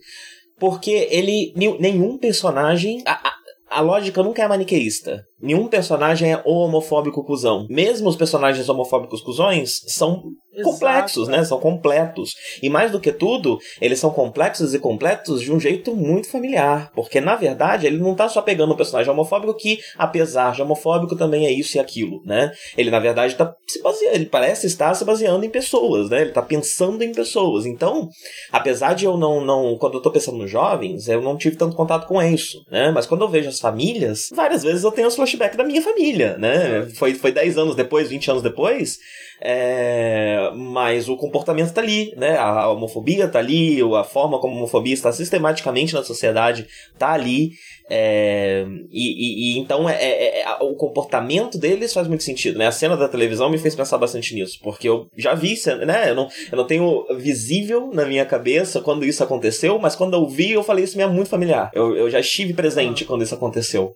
[0.64, 1.54] Porque ele.
[1.78, 3.04] Nenhum personagem.
[3.06, 3.34] A, a,
[3.80, 5.26] a lógica nunca é maniqueísta.
[5.44, 7.68] Nenhum personagem é homofóbico cuzão.
[7.70, 11.44] Mesmo os personagens homofóbicos cuzões são Exato, complexos, né?
[11.44, 12.32] São completos.
[12.62, 16.92] E mais do que tudo, eles são complexos e completos de um jeito muito familiar.
[16.96, 21.16] Porque, na verdade, ele não tá só pegando um personagem homofóbico que, apesar de homofóbico,
[21.16, 22.52] também é isso e aquilo, né?
[22.78, 26.22] Ele, na verdade, tá se baseando, ele parece estar se baseando em pessoas, né?
[26.22, 27.66] Ele tá pensando em pessoas.
[27.66, 28.08] Então,
[28.52, 31.76] apesar de eu não, não quando eu tô pensando nos jovens, eu não tive tanto
[31.76, 32.92] contato com isso, né?
[32.92, 36.38] Mas quando eu vejo as famílias, várias vezes eu tenho os flashbacks da minha família,
[36.38, 36.88] né?
[36.96, 39.00] Foi, foi 10 anos depois, 20 anos depois,
[39.42, 42.38] é, mas o comportamento tá ali, né?
[42.38, 46.68] A homofobia tá ali, a forma como a homofobia está sistematicamente na sociedade
[46.98, 47.52] tá ali.
[47.90, 52.68] É, e, e, e, então é, é, é o comportamento deles faz muito sentido, né?
[52.68, 56.10] A cena da televisão me fez pensar bastante nisso, porque eu já vi, né?
[56.10, 60.28] Eu não, eu não tenho visível na minha cabeça quando isso aconteceu, mas quando eu
[60.28, 61.72] vi, eu falei isso me é muito familiar.
[61.74, 63.94] Eu, eu já estive presente quando isso aconteceu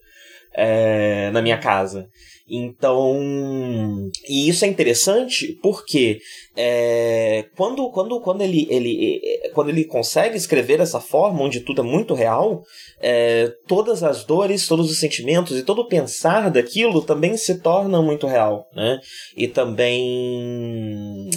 [0.57, 2.09] é, na minha casa.
[2.49, 6.19] Então, e isso é interessante porque
[6.55, 9.21] é, quando, quando, quando, ele, ele,
[9.53, 12.63] quando ele consegue escrever dessa forma, onde tudo é muito real,
[13.01, 18.01] é, todas as dores, todos os sentimentos e todo o pensar daquilo também se torna
[18.01, 18.97] muito real, né?
[19.35, 21.29] E também.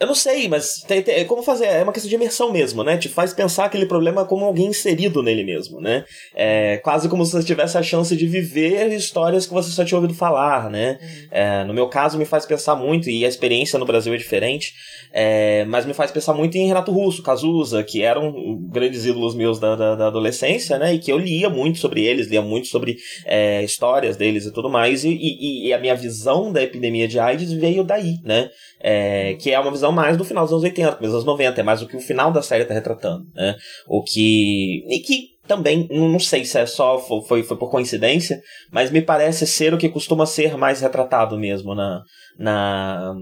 [0.00, 1.66] Eu não sei, mas tem, tem, como fazer?
[1.66, 2.96] É uma questão de imersão mesmo, né?
[2.96, 6.06] Te faz pensar aquele problema como alguém inserido nele mesmo, né?
[6.34, 9.98] É quase como se você tivesse a chance de viver histórias que você só tinha
[9.98, 10.98] ouvido falar, né?
[11.02, 11.28] Uhum.
[11.30, 14.72] É, no meu caso, me faz pensar muito, e a experiência no Brasil é diferente,
[15.12, 18.32] é, mas me faz pensar muito em Renato Russo, Cazuza, que eram
[18.70, 20.94] grandes ídolos meus da, da, da adolescência, né?
[20.94, 24.70] E que eu lia muito sobre eles, lia muito sobre é, histórias deles e tudo
[24.70, 28.48] mais, e, e, e, a minha visão da epidemia de AIDS veio daí, né?
[28.82, 31.64] É, que é uma visão mais do final dos anos 80, dos anos 90, é
[31.64, 33.56] mais o que o final da série tá retratando, né?
[33.88, 34.84] O que.
[34.88, 39.46] E que também, não sei se é só foi, foi por coincidência, mas me parece
[39.48, 42.02] ser o que costuma ser mais retratado mesmo na,
[42.38, 43.12] na,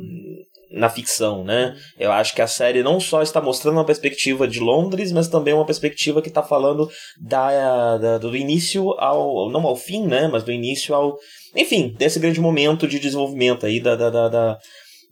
[0.70, 1.74] na ficção, né?
[1.98, 5.54] Eu acho que a série não só está mostrando uma perspectiva de Londres, mas também
[5.54, 9.50] uma perspectiva que está falando da, da, do início ao.
[9.50, 10.28] não ao fim, né?
[10.30, 11.16] Mas do início ao.
[11.56, 14.58] Enfim, desse grande momento de desenvolvimento aí da, da, da, da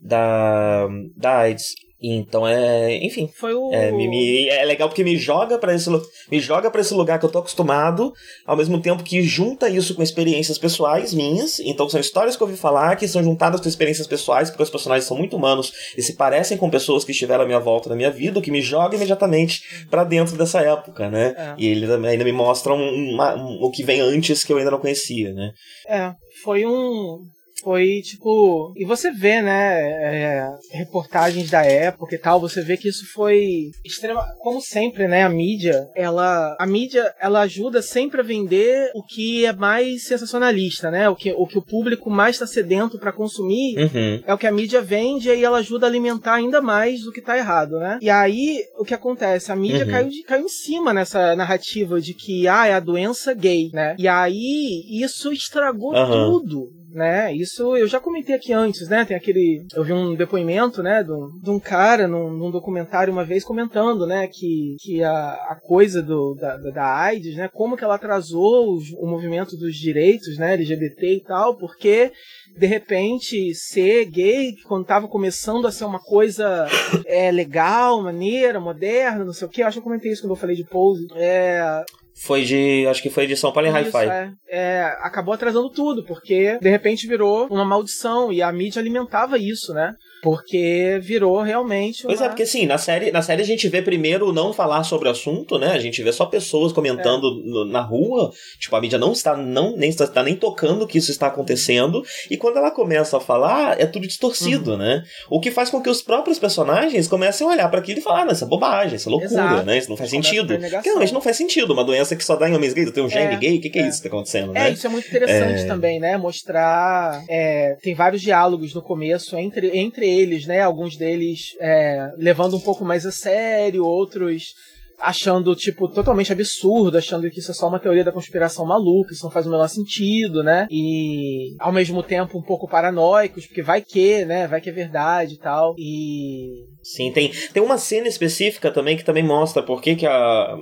[0.01, 1.73] da, da AIDS.
[1.99, 5.89] Então é, enfim, foi o é, me, me, é legal porque me joga para esse
[6.29, 8.13] me joga para esse lugar que eu tô acostumado,
[8.45, 11.59] ao mesmo tempo que junta isso com experiências pessoais minhas.
[11.59, 14.69] Então são histórias que eu ouvi falar que são juntadas com experiências pessoais, porque os
[14.69, 17.95] personagens são muito humanos e se parecem com pessoas que estiveram à minha volta na
[17.95, 21.33] minha vida, o que me joga imediatamente para dentro dessa época, né?
[21.35, 21.55] É.
[21.57, 24.79] E eles ainda me mostram uma, um, o que vem antes que eu ainda não
[24.79, 25.51] conhecia, né?
[25.89, 26.11] É,
[26.43, 27.17] foi um
[27.63, 28.73] foi tipo.
[28.75, 29.81] E você vê, né?
[29.81, 34.23] É, reportagens da época e tal, você vê que isso foi extrema.
[34.39, 35.23] Como sempre, né?
[35.23, 36.55] A mídia, ela.
[36.59, 41.09] A mídia, ela ajuda sempre a vender o que é mais sensacionalista, né?
[41.09, 44.21] O que o, que o público mais está sedento para consumir uhum.
[44.25, 47.21] é o que a mídia vende e ela ajuda a alimentar ainda mais do que
[47.21, 47.99] tá errado, né?
[48.01, 49.51] E aí, o que acontece?
[49.51, 49.91] A mídia uhum.
[49.91, 53.95] caiu, de, caiu em cima nessa narrativa de que, ah, é a doença gay, né?
[53.97, 56.39] E aí, isso estragou uhum.
[56.39, 57.31] tudo né?
[57.31, 59.05] Isso eu já comentei aqui antes, né?
[59.05, 59.65] Tem aquele.
[59.75, 63.43] Eu vi um depoimento, né, de um, de um cara num, num, documentário uma vez
[63.43, 67.95] comentando, né, que, que a, a coisa do, da, da AIDS, né, como que ela
[67.95, 72.11] atrasou o, movimento dos direitos, né, LGBT e tal, porque
[72.57, 76.67] de repente ser gay quando estava começando a ser uma coisa
[77.05, 79.61] é, legal, maneira, moderna, não sei o que.
[79.61, 81.05] Acho que eu comentei isso quando eu falei de pose.
[81.15, 81.83] É,
[82.17, 82.85] foi de.
[82.87, 84.05] Acho que foi de São Paulo em Hi-Fi.
[84.07, 89.37] É, é, acabou atrasando tudo, porque de repente virou uma maldição e a mídia alimentava
[89.37, 89.93] isso, né?
[90.21, 92.05] Porque virou realmente.
[92.05, 92.09] Uma...
[92.09, 95.07] Pois é, porque sim, na série, na série a gente vê primeiro não falar sobre
[95.07, 95.71] o assunto, né?
[95.71, 97.49] A gente vê só pessoas comentando é.
[97.49, 98.31] no, na rua.
[98.59, 102.03] Tipo, a mídia não está não, nem, está, nem tocando que isso está acontecendo.
[102.29, 104.77] E quando ela começa a falar, é tudo distorcido, uhum.
[104.77, 105.03] né?
[105.29, 108.27] O que faz com que os próprios personagens comecem a olhar para aquilo e falar,
[108.27, 109.65] ah, isso é bobagem, isso é loucura, Exato.
[109.65, 109.77] né?
[109.77, 110.57] Isso não faz sentido.
[110.57, 111.73] Porque realmente não faz sentido.
[111.73, 113.69] Uma doença que só dá em homens gays, tem um gene é, gay, o que,
[113.69, 113.83] que é.
[113.83, 113.87] é.
[113.87, 114.69] isso que está acontecendo, é, né?
[114.69, 115.65] É, isso é muito interessante é.
[115.65, 116.17] também, né?
[116.17, 117.23] Mostrar.
[117.29, 120.61] É, tem vários diálogos no começo entre, entre eles, né?
[120.61, 124.53] Alguns deles é, levando um pouco mais a sério, outros
[124.99, 129.23] achando, tipo, totalmente absurdo, achando que isso é só uma teoria da conspiração maluca, isso
[129.23, 130.67] não faz o menor sentido, né?
[130.71, 134.47] E ao mesmo tempo um pouco paranoicos, porque vai que, né?
[134.47, 135.75] Vai que é verdade e tal.
[135.77, 136.65] E.
[136.81, 140.57] Sim, tem, tem uma cena específica também que também mostra por que, que a,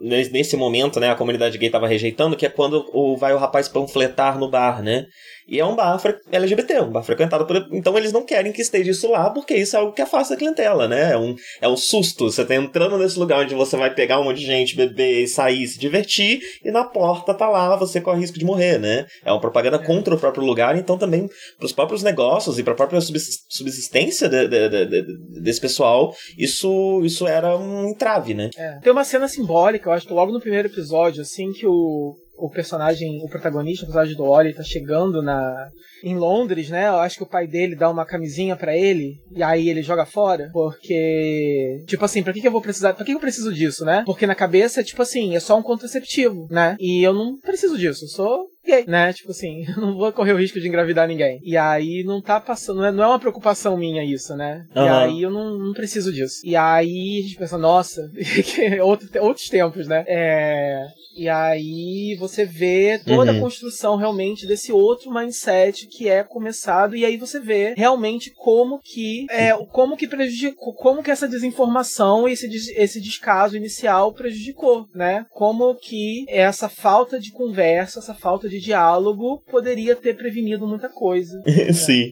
[0.00, 3.68] nesse momento, né, a comunidade gay tava rejeitando, que é quando o, vai o rapaz
[3.68, 5.06] panfletar no bar, né?
[5.46, 7.68] E é um bar LGBT, um bar frequentado por.
[7.72, 10.36] Então eles não querem que esteja isso lá, porque isso é algo que afasta a
[10.36, 11.12] clientela, né?
[11.12, 12.30] É um, é um susto.
[12.30, 15.66] Você tá entrando nesse lugar onde você vai pegar um monte de gente, beber, sair,
[15.66, 19.06] se divertir, e na porta tá lá, você corre risco de morrer, né?
[19.24, 19.84] É uma propaganda é.
[19.84, 21.28] contra o próprio lugar, então também
[21.58, 27.56] pros próprios negócios e pra própria subsistência de, de, de, desse pessoal, isso, isso era
[27.56, 28.50] um entrave, né?
[28.56, 28.78] É.
[28.80, 32.50] Tem uma cena simbólica, eu acho que logo no primeiro episódio, assim, que o, o
[32.50, 35.68] personagem, o protagonista, o personagem do Oli, tá chegando na
[36.02, 36.88] em Londres, né?
[36.88, 40.04] Eu acho que o pai dele dá uma camisinha para ele e aí ele joga
[40.04, 42.92] fora, porque tipo assim, para que que eu vou precisar?
[42.92, 44.02] Para que eu preciso disso, né?
[44.04, 46.76] Porque na cabeça tipo assim, é só um contraceptivo, né?
[46.78, 49.12] E eu não preciso disso, eu sou gay, né?
[49.12, 51.40] Tipo assim, eu não vou correr o risco de engravidar ninguém.
[51.42, 54.66] E aí não tá passando, não é, não é uma preocupação minha isso, né?
[54.74, 54.84] Uhum.
[54.84, 56.40] E aí eu não, não, preciso disso.
[56.44, 58.10] E aí a gente pensa, nossa,
[58.82, 60.04] outro, outros tempos, né?
[60.06, 63.38] É, e aí você vê toda uhum.
[63.38, 68.80] a construção realmente desse outro mindset que é começado e aí você vê realmente como
[68.80, 72.46] que é como que prejudicou, como que essa desinformação e esse,
[72.76, 75.24] esse descaso inicial prejudicou, né?
[75.30, 81.42] Como que essa falta de conversa, essa falta de diálogo poderia ter prevenido muita coisa.
[81.46, 81.72] Né?
[81.72, 82.10] sim.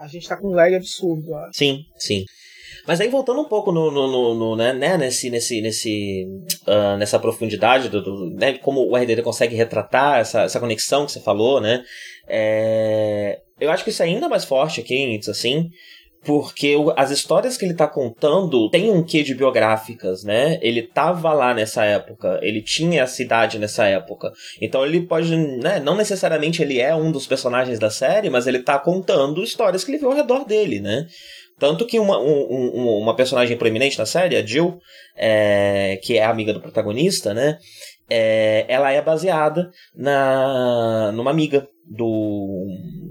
[0.00, 1.48] A gente tá com um lag absurdo, ó.
[1.52, 2.24] Sim, sim.
[2.86, 6.26] Mas aí voltando um pouco no, no, no, no né, né, nesse, nesse, nesse,
[6.66, 11.12] uh, nessa profundidade do, do, né, como o RDD consegue retratar essa, essa conexão que
[11.12, 11.82] você falou, né?
[12.28, 15.70] É, eu acho que isso é ainda mais forte aqui Assim,
[16.24, 20.58] porque as histórias que ele está contando têm um quê de biográficas, né?
[20.62, 24.32] Ele tava lá nessa época, ele tinha a cidade nessa época.
[24.60, 28.58] Então ele pode, né, não necessariamente ele é um dos personagens da série, mas ele
[28.58, 31.06] está contando histórias que ele viu ao redor dele, né?
[31.58, 34.78] Tanto que uma, um, uma personagem proeminente na série, a Jill,
[35.16, 37.58] é, que é amiga do protagonista, né?
[38.10, 42.66] É, ela é baseada na numa amiga do,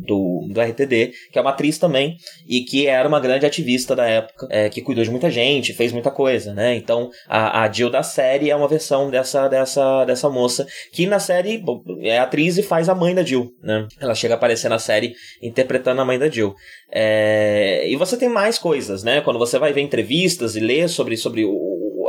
[0.06, 4.06] do, do RTD, que é uma atriz também, e que era uma grande ativista da
[4.06, 6.76] época, é, que cuidou de muita gente, fez muita coisa, né?
[6.76, 11.20] Então, a, a Jill da série é uma versão dessa, dessa, dessa moça, que na
[11.20, 11.63] série
[12.02, 13.88] é atriz e faz a mãe da Jill, né?
[14.00, 16.54] Ela chega a aparecer na série interpretando a mãe da Jill.
[16.92, 19.22] É, e você tem mais coisas, né?
[19.22, 21.52] Quando você vai ver entrevistas e ler sobre, sobre o,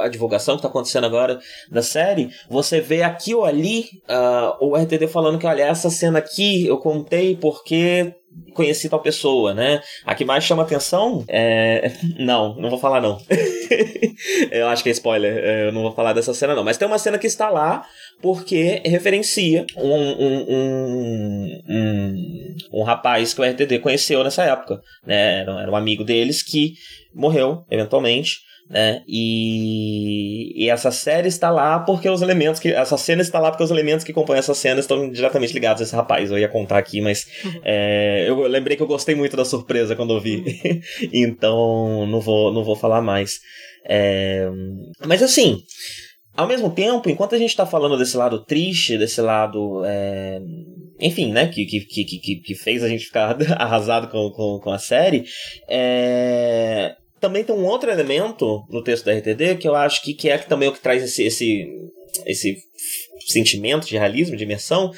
[0.04, 1.38] a divulgação que está acontecendo agora
[1.70, 6.18] da série, você vê aqui ou ali uh, o RTD falando que, olha, essa cena
[6.18, 8.14] aqui eu contei porque
[8.52, 9.80] conheci tal pessoa, né?
[10.04, 11.92] A que mais chama atenção é.
[12.18, 13.18] Não, não vou falar não.
[14.50, 16.64] eu acho que é spoiler, é, eu não vou falar dessa cena não.
[16.64, 17.86] Mas tem uma cena que está lá
[18.20, 25.40] porque referencia um, um, um, um, um rapaz que o RTD conheceu nessa época, né?
[25.40, 26.74] Era, era um amigo deles que
[27.14, 29.02] morreu, eventualmente né?
[29.06, 32.72] E, e essa série está lá porque os elementos que.
[32.72, 35.84] Essa cena está lá porque os elementos que compõem essa cena estão diretamente ligados a
[35.84, 36.30] esse rapaz.
[36.30, 37.60] Eu ia contar aqui, mas uhum.
[37.62, 40.36] é, eu lembrei que eu gostei muito da surpresa quando eu vi.
[40.36, 40.80] Uhum.
[41.12, 43.40] então não vou, não vou falar mais.
[43.86, 44.48] É,
[45.06, 45.62] mas assim.
[46.36, 49.84] Ao mesmo tempo, enquanto a gente está falando desse lado triste, desse lado.
[49.84, 50.40] É,
[51.00, 51.46] enfim, né?
[51.46, 55.24] Que, que, que, que, fez a gente ficar arrasado com, com, com a série.
[55.68, 60.28] É, também tem um outro elemento no texto da RTD que eu acho que, que
[60.28, 61.66] é também o que traz esse, esse,
[62.26, 62.58] esse
[63.26, 64.92] sentimento de realismo, de imersão,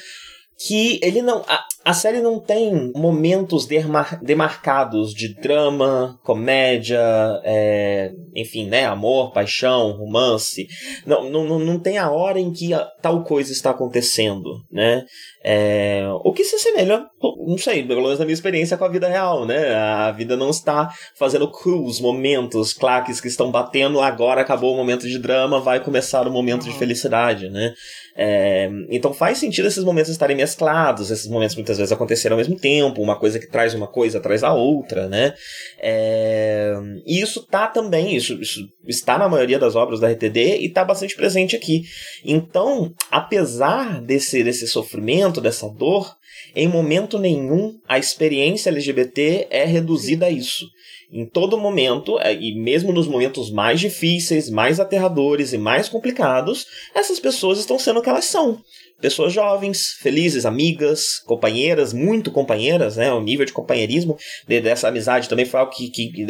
[0.59, 1.45] que ele não.
[1.47, 6.99] A, a série não tem momentos demar, demarcados de drama, comédia,
[7.45, 8.85] é, enfim, né?
[8.85, 10.67] Amor, paixão, romance.
[11.05, 12.71] Não, não, não tem a hora em que
[13.01, 15.05] tal coisa está acontecendo, né?
[15.41, 17.05] É, o que se assemelha,
[17.47, 19.73] não sei, pelo menos na minha experiência com a vida real, né?
[19.73, 25.07] A vida não está fazendo cruz, momentos, claques que estão batendo, agora acabou o momento
[25.07, 27.73] de drama, vai começar o momento de felicidade, né?
[28.19, 32.57] É, então faz sentido esses momentos estarem mesclados, esses momentos muitas vezes acontecerem ao mesmo
[32.57, 35.33] tempo, uma coisa que traz uma coisa traz a outra, né?
[35.79, 36.73] É,
[37.05, 40.83] e isso tá também, isso, isso está na maioria das obras da RTD e está
[40.83, 41.83] bastante presente aqui.
[42.23, 46.15] Então, apesar desse, desse sofrimento, dessa dor,
[46.55, 50.65] em momento nenhum a experiência LGBT é reduzida a isso
[51.11, 56.65] em todo momento, é, e mesmo nos momentos mais difíceis, mais aterradores e mais complicados,
[56.93, 58.61] essas pessoas estão sendo o que elas são.
[58.99, 63.11] Pessoas jovens, felizes, amigas, companheiras, muito companheiras, né?
[63.13, 66.25] O nível de companheirismo dessa amizade também foi algo que, que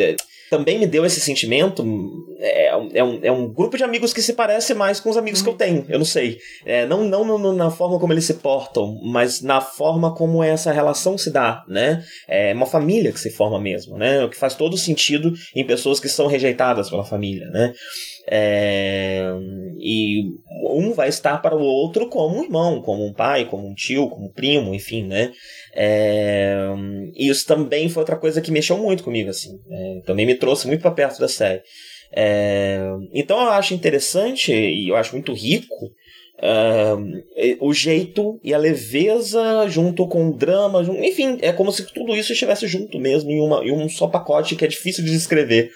[0.49, 1.85] também me deu esse sentimento.
[2.39, 5.39] É, é, um, é um grupo de amigos que se parece mais com os amigos
[5.39, 5.45] uhum.
[5.45, 6.39] que eu tenho, eu não sei.
[6.65, 10.71] É, não não no, na forma como eles se portam, mas na forma como essa
[10.71, 12.03] relação se dá, né?
[12.27, 14.23] É uma família que se forma mesmo, né?
[14.23, 17.73] O que faz todo sentido em pessoas que são rejeitadas pela família, né?
[18.29, 19.31] É,
[19.79, 20.21] e
[20.69, 24.09] um vai estar para o outro como um irmão, como um pai, como um tio,
[24.09, 25.31] como um primo, enfim, né?
[25.73, 26.57] É,
[27.15, 29.57] isso também foi outra coisa que mexeu muito comigo, assim.
[29.69, 31.61] É, também me trouxe muito para perto da série.
[32.11, 32.79] É,
[33.13, 35.91] então eu acho interessante e eu acho muito rico
[36.37, 42.15] Uh, o jeito e a leveza junto com o drama, enfim, é como se tudo
[42.15, 45.71] isso estivesse junto mesmo em, uma, em um só pacote que é difícil de descrever.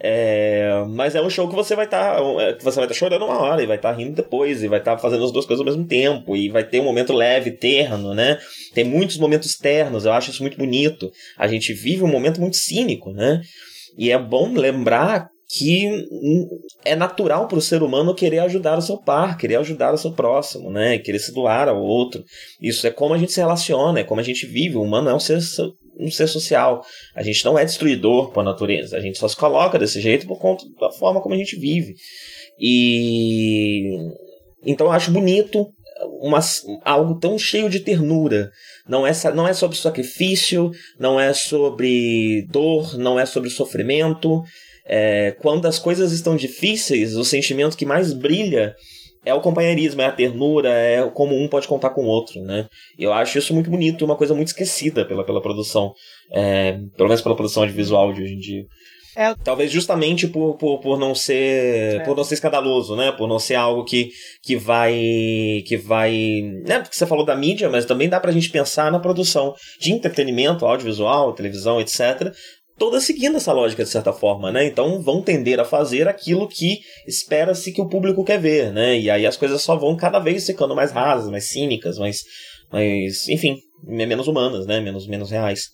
[0.00, 2.94] É, mas é um show que você vai estar tá, é, você vai estar tá
[2.94, 5.30] chorando uma hora e vai estar tá rindo depois e vai estar tá fazendo as
[5.30, 8.38] duas coisas ao mesmo tempo e vai ter um momento leve, terno, né?
[8.74, 11.10] Tem muitos momentos ternos, eu acho isso muito bonito.
[11.38, 13.40] A gente vive um momento muito cínico, né?
[13.96, 16.08] E é bom lembrar que
[16.84, 20.12] é natural para o ser humano querer ajudar o seu par, querer ajudar o seu
[20.12, 20.98] próximo, né?
[20.98, 22.24] Querer se doar ao outro.
[22.60, 24.76] Isso é como a gente se relaciona, é como a gente vive.
[24.76, 25.38] O humano é um ser
[25.96, 26.82] um ser social.
[27.14, 28.96] A gente não é destruidor por natureza.
[28.96, 31.94] A gente só se coloca desse jeito por conta da forma como a gente vive.
[32.58, 33.96] E
[34.66, 35.68] então eu acho bonito
[36.20, 36.40] uma,
[36.84, 38.50] algo tão cheio de ternura.
[38.88, 44.42] Não é, não é sobre sacrifício, não é sobre dor, não é sobre sofrimento.
[44.86, 48.74] É, quando as coisas estão difíceis, o sentimento que mais brilha
[49.24, 52.66] é o companheirismo, é a ternura, é como um pode contar com o outro, né?
[52.98, 55.92] Eu acho isso muito bonito, uma coisa muito esquecida pela, pela produção,
[56.30, 58.64] é, pelo menos pela produção audiovisual de hoje em dia.
[59.16, 59.32] É.
[59.44, 62.04] Talvez justamente por, por, por não ser é.
[62.04, 63.12] por não ser escandaloso, né?
[63.12, 64.10] Por não ser algo que,
[64.42, 66.12] que vai que vai,
[66.66, 66.80] né?
[66.80, 70.66] Porque você falou da mídia, mas também dá pra gente pensar na produção de entretenimento,
[70.66, 72.34] audiovisual, televisão, etc,
[72.78, 74.66] toda seguindo essa lógica de certa forma, né?
[74.66, 78.98] Então vão tender a fazer aquilo que espera-se que o público quer ver, né?
[78.98, 82.22] E aí as coisas só vão cada vez ficando mais rasas, mais cínicas, mais,
[82.72, 84.80] mais enfim, menos humanas, né?
[84.80, 85.70] Menos, menos reais.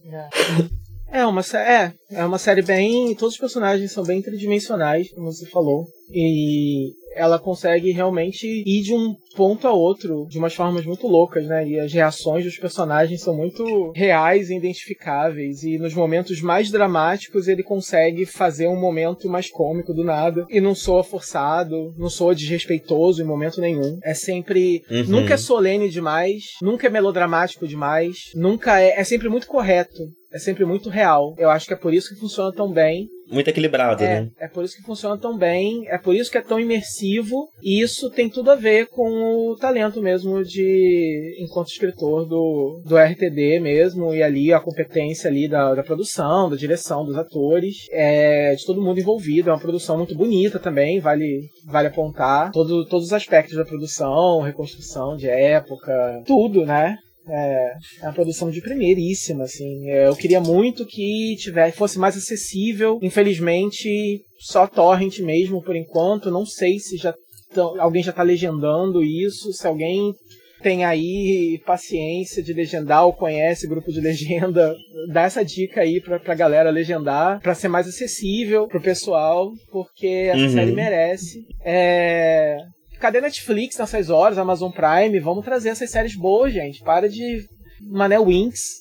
[1.10, 1.20] É.
[1.20, 3.14] é uma, é, é uma série bem.
[3.14, 5.86] Todos os personagens são bem tridimensionais, como você falou.
[6.12, 11.46] E ela consegue realmente ir de um ponto a outro de umas formas muito loucas,
[11.46, 11.66] né?
[11.66, 15.62] E as reações dos personagens são muito reais e identificáveis.
[15.62, 20.46] E nos momentos mais dramáticos ele consegue fazer um momento mais cômico do nada.
[20.48, 23.98] E não soa forçado, não soa desrespeitoso em momento nenhum.
[24.04, 24.82] É sempre.
[24.90, 25.04] Uhum.
[25.20, 29.00] Nunca é solene demais, nunca é melodramático demais, nunca é.
[29.00, 30.10] É sempre muito correto.
[30.32, 31.34] É sempre muito real.
[31.38, 34.28] Eu acho que é por isso que funciona tão bem muito equilibrado, é, né?
[34.38, 37.80] É por isso que funciona tão bem, é por isso que é tão imersivo, e
[37.80, 43.60] isso tem tudo a ver com o talento mesmo de, enquanto escritor do, do RTD
[43.60, 48.64] mesmo, e ali a competência ali da, da produção, da direção, dos atores, é, de
[48.64, 49.50] todo mundo envolvido.
[49.50, 52.50] É uma produção muito bonita também, vale, vale apontar.
[52.52, 56.96] Todo, todos os aspectos da produção, reconstrução de época, tudo, né?
[57.30, 57.72] É,
[58.02, 59.88] é uma produção de primeiríssima, assim.
[59.90, 62.98] É, eu queria muito que tivesse, fosse mais acessível.
[63.02, 66.30] Infelizmente, só torrent mesmo por enquanto.
[66.30, 67.14] Não sei se já
[67.54, 70.14] tão, alguém já está legendando isso, se alguém
[70.62, 74.74] tem aí paciência de legendar ou conhece grupo de legenda,
[75.12, 80.06] dá essa dica aí pra, pra galera legendar, pra ser mais acessível pro pessoal, porque
[80.06, 80.52] essa uhum.
[80.52, 81.46] série merece.
[81.64, 82.58] É,
[83.00, 85.18] Cadê Netflix nessas horas, Amazon Prime?
[85.20, 86.82] Vamos trazer essas séries boas, gente.
[86.82, 87.46] Para de
[87.80, 88.80] Mané Winx.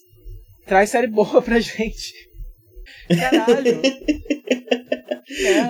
[0.65, 2.13] Traz série boa pra gente.
[3.07, 3.81] Caralho.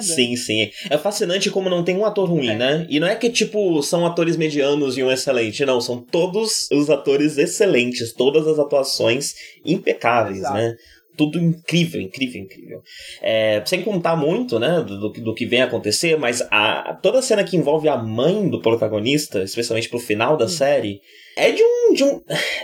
[0.02, 0.72] sim, sim.
[0.89, 2.56] É fascinante como não tem um ator ruim, é.
[2.56, 2.88] né?
[2.89, 5.64] E não é que, tipo, são atores medianos e um excelente.
[5.64, 8.12] Não, são todos os atores excelentes.
[8.14, 10.56] Todas as atuações impecáveis, Exato.
[10.56, 10.76] né?
[11.20, 12.82] Tudo incrível, incrível, incrível.
[13.22, 17.43] É, sem contar muito, né, do, do, que vem acontecer, mas a, toda a cena
[17.43, 20.49] que envolve a mãe do protagonista, especialmente pro final da hum.
[20.49, 21.01] série,
[21.36, 22.22] é de um, de um.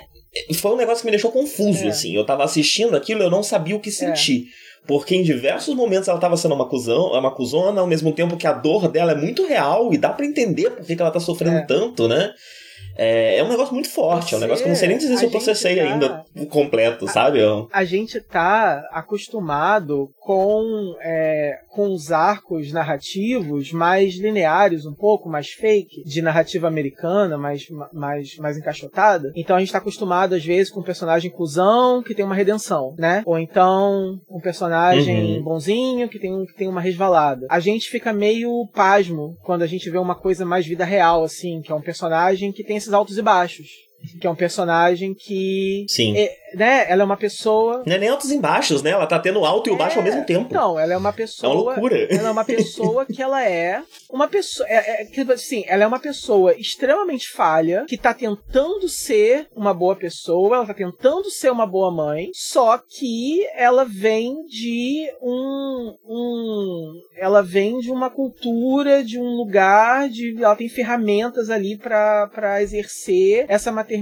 [0.55, 1.89] Foi um negócio que me deixou confuso, é.
[1.89, 2.15] assim.
[2.15, 4.47] Eu tava assistindo aquilo eu não sabia o que sentir.
[4.61, 4.65] É.
[4.87, 8.47] Porque em diversos momentos ela estava sendo uma, cuzão, uma cuzona, ao mesmo tempo que
[8.47, 11.19] a dor dela é muito real e dá para entender por que, que ela tá
[11.19, 11.65] sofrendo é.
[11.65, 12.33] tanto, né?
[12.95, 14.97] É, é um negócio muito forte, Você, é um negócio que eu não sei nem
[14.97, 17.39] dizer se eu processei tá, ainda completo, a, sabe?
[17.71, 25.49] A gente tá acostumado com, é, com os arcos narrativos mais lineares, um pouco, mais
[25.49, 29.31] fake, de narrativa americana, mais, mais, mais encaixotada.
[29.35, 32.95] Então a gente tá acostumado, às vezes, com um personagem cuzão que tem uma redenção,
[32.97, 33.21] né?
[33.23, 35.43] Ou então um personagem uhum.
[35.43, 37.45] bonzinho que tem, que tem uma resvalada.
[37.47, 41.61] A gente fica meio pasmo quando a gente vê uma coisa mais vida real, assim,
[41.61, 43.85] que é um personagem que tem esses altos e baixos
[44.19, 45.85] que é um personagem que
[46.15, 47.83] é, né, ela é uma pessoa.
[47.85, 48.91] Não é nem altos e baixos, né?
[48.91, 50.47] Ela tá tendo alto e o baixo ao mesmo tempo.
[50.49, 51.51] Então, ela é uma pessoa.
[51.51, 52.07] É uma loucura.
[52.09, 54.67] Ela é uma pessoa que ela é uma pessoa.
[54.69, 59.73] É, é, que, assim, ela é uma pessoa extremamente falha, que tá tentando ser uma
[59.73, 65.95] boa pessoa, ela tá tentando ser uma boa mãe, só que ela vem de um.
[66.05, 72.61] um ela vem de uma cultura, de um lugar, de ela tem ferramentas ali para
[72.61, 73.94] exercer essa maternidade,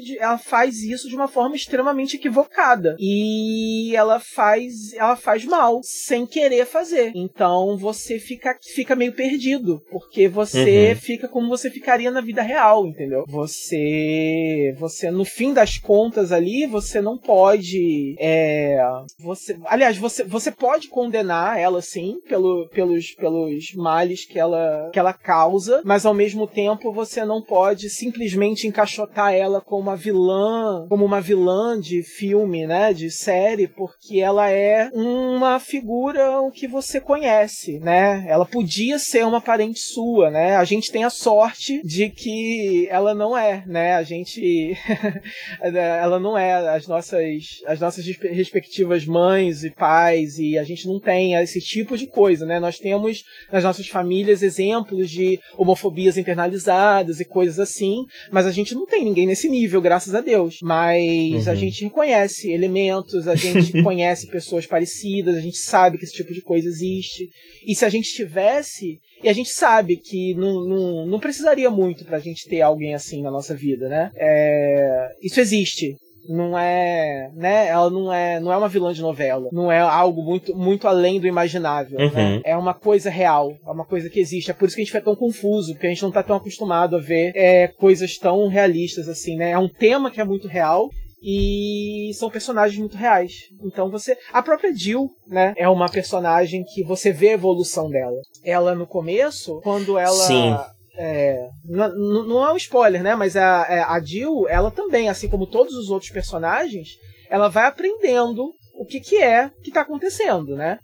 [0.00, 5.80] de, ela faz isso de uma forma extremamente equivocada e ela faz ela faz mal
[5.82, 7.12] sem querer fazer.
[7.14, 10.96] Então você fica fica meio perdido porque você uhum.
[10.96, 13.24] fica como você ficaria na vida real, entendeu?
[13.28, 18.78] Você você no fim das contas ali você não pode é,
[19.18, 24.98] você aliás você você pode condenar ela sim pelo, pelos pelos males que ela que
[24.98, 30.86] ela causa, mas ao mesmo tempo você não pode simplesmente encaixotar ela como uma vilã,
[30.88, 36.24] como uma vilã de filme, né, de série, porque ela é uma figura
[36.54, 38.24] que você conhece, né?
[38.28, 40.56] Ela podia ser uma parente sua, né?
[40.56, 43.94] A gente tem a sorte de que ela não é, né?
[43.94, 44.76] A gente
[45.60, 51.00] ela não é as nossas as nossas respectivas mães e pais e a gente não
[51.00, 52.60] tem esse tipo de coisa, né?
[52.60, 58.74] Nós temos nas nossas famílias exemplos de homofobias internalizadas e coisas assim, mas a gente
[58.74, 60.58] não tem ninguém nesse nível, graças a Deus.
[60.62, 61.52] Mas uhum.
[61.52, 66.32] a gente reconhece elementos, a gente conhece pessoas parecidas, a gente sabe que esse tipo
[66.32, 67.28] de coisa existe.
[67.66, 72.04] E se a gente tivesse, e a gente sabe que não, não, não precisaria muito
[72.04, 74.10] pra gente ter alguém assim na nossa vida, né?
[74.16, 75.96] É, isso existe
[76.28, 77.68] não é, né?
[77.68, 81.20] Ela não é, não é uma vilã de novela, não é algo muito, muito além
[81.20, 82.04] do imaginável, né?
[82.06, 82.12] uhum.
[82.14, 82.40] né?
[82.44, 84.50] É uma coisa real, é uma coisa que existe.
[84.50, 86.36] É por isso que a gente fica tão confuso, porque a gente não tá tão
[86.36, 89.50] acostumado a ver é, coisas tão realistas assim, né?
[89.50, 90.88] É um tema que é muito real
[91.24, 93.48] e são personagens muito reais.
[93.64, 98.20] Então você, a própria Jill, né, é uma personagem que você vê a evolução dela.
[98.44, 100.54] Ela no começo, quando ela Sim.
[100.96, 103.14] É, não, não é um spoiler, né?
[103.14, 106.88] Mas a, é, a Jill, ela também, assim como todos os outros personagens,
[107.28, 110.78] ela vai aprendendo o que, que é que está acontecendo, né?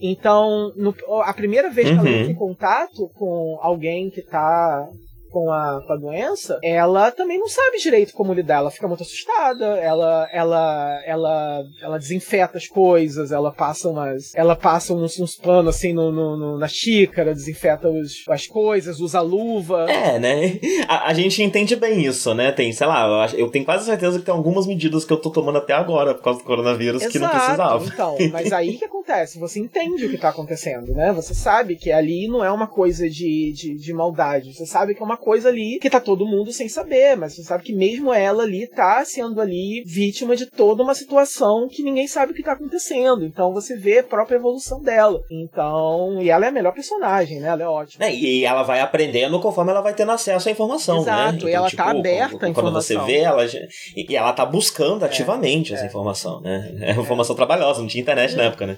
[0.00, 2.00] Então, no, a primeira vez que uhum.
[2.00, 4.86] ela entra em contato com alguém que está
[5.34, 8.58] com a, com a doença, ela também não sabe direito como lidar.
[8.58, 14.32] Ela fica muito assustada, ela, ela, ela, ela desinfeta as coisas, ela passa umas.
[14.32, 19.00] Ela passa uns, uns panos assim no, no, no, na xícara, desinfeta os, as coisas,
[19.00, 19.90] usa luva.
[19.90, 20.60] É, né?
[20.86, 22.52] A, a, gente entende bem isso, né?
[22.52, 25.30] Tem, sei lá, eu, eu, tenho quase certeza que tem algumas medidas que eu tô
[25.30, 27.84] tomando até agora por causa do coronavírus Exato, que não precisava.
[27.84, 29.38] Então, mas aí que acontece?
[29.38, 31.12] Você entende o que tá acontecendo, né?
[31.12, 34.52] Você sabe que ali não é uma coisa de, de, de maldade.
[34.52, 37.42] Você sabe que é uma coisa ali que tá todo mundo sem saber, mas você
[37.42, 42.06] sabe que mesmo ela ali tá sendo ali vítima de toda uma situação que ninguém
[42.06, 43.24] sabe o que tá acontecendo.
[43.24, 45.22] Então você vê a própria evolução dela.
[45.30, 47.48] Então, e ela é a melhor personagem, né?
[47.48, 48.04] Ela é ótima.
[48.04, 51.36] É, e ela vai aprendendo conforme ela vai tendo acesso à informação, Exato, né?
[51.36, 52.96] Então, e ela tá tipo, tá aberta quando, à informação.
[52.96, 53.44] Quando você vê, ela
[53.96, 56.74] e ela tá buscando é, ativamente é, essa informação, né?
[56.82, 58.76] É uma informação trabalhosa, não tinha internet na época, né?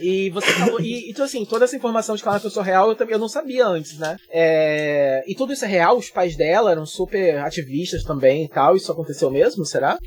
[0.00, 0.80] E você falou.
[0.80, 3.18] e, então, assim, toda essa informação de que ela é uma pessoa real eu, eu
[3.18, 4.16] não sabia antes, né?
[4.30, 5.96] É, e tudo isso é real?
[5.96, 8.76] Os pais dela eram super ativistas também e tal.
[8.76, 9.64] Isso aconteceu mesmo?
[9.64, 9.98] Será?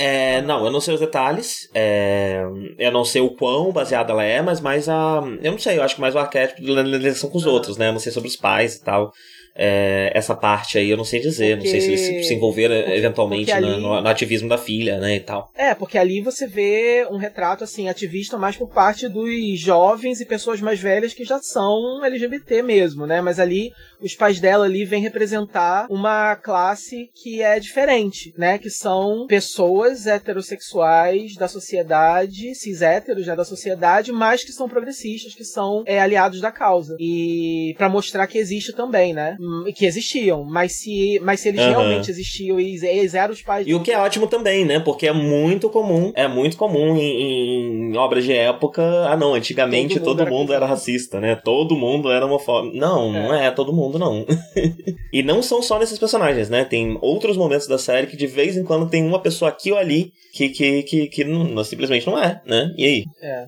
[0.00, 1.68] É, não, eu não sei os detalhes.
[1.74, 2.44] É,
[2.78, 5.20] eu não sei o quão baseada ela é, mas mais a.
[5.42, 7.88] Eu não sei, eu acho que mais o arquétipo de ligação com os outros, né?
[7.88, 9.12] Eu não sei sobre os pais e tal.
[9.54, 11.72] É, essa parte aí eu não sei dizer, porque...
[11.72, 13.80] não sei se eles se envolveram porque, eventualmente porque ali...
[13.80, 15.50] no, no, ativismo da filha, né, e tal.
[15.56, 20.26] É, porque ali você vê um retrato, assim, ativista mais por parte dos jovens e
[20.26, 24.84] pessoas mais velhas que já são LGBT mesmo, né, mas ali os pais dela ali
[24.84, 28.58] vêm representar uma classe que é diferente, né?
[28.58, 35.34] Que são pessoas heterossexuais da sociedade, cis héteros já da sociedade, mas que são progressistas,
[35.34, 36.96] que são é, aliados da causa.
[37.00, 39.36] E para mostrar que existe também, né?
[39.74, 41.70] Que existiam, mas se, mas se eles uhum.
[41.70, 43.66] realmente existiam e eles eram os pais.
[43.66, 44.78] E o que é ótimo também, né?
[44.80, 48.82] Porque é muito comum, é muito comum em, em obras de época.
[49.08, 51.34] Ah, não, antigamente todo mundo, todo mundo era, era, racista, né?
[51.36, 52.76] Todo mundo era homofóbico.
[52.76, 53.22] Não, é.
[53.22, 54.26] não é todo mundo mundo, não.
[55.12, 56.64] e não são só nesses personagens, né?
[56.64, 59.78] Tem outros momentos da série que de vez em quando tem uma pessoa aqui ou
[59.78, 62.74] ali que, que, que, que não, simplesmente não é, né?
[62.76, 63.04] E aí?
[63.22, 63.46] É.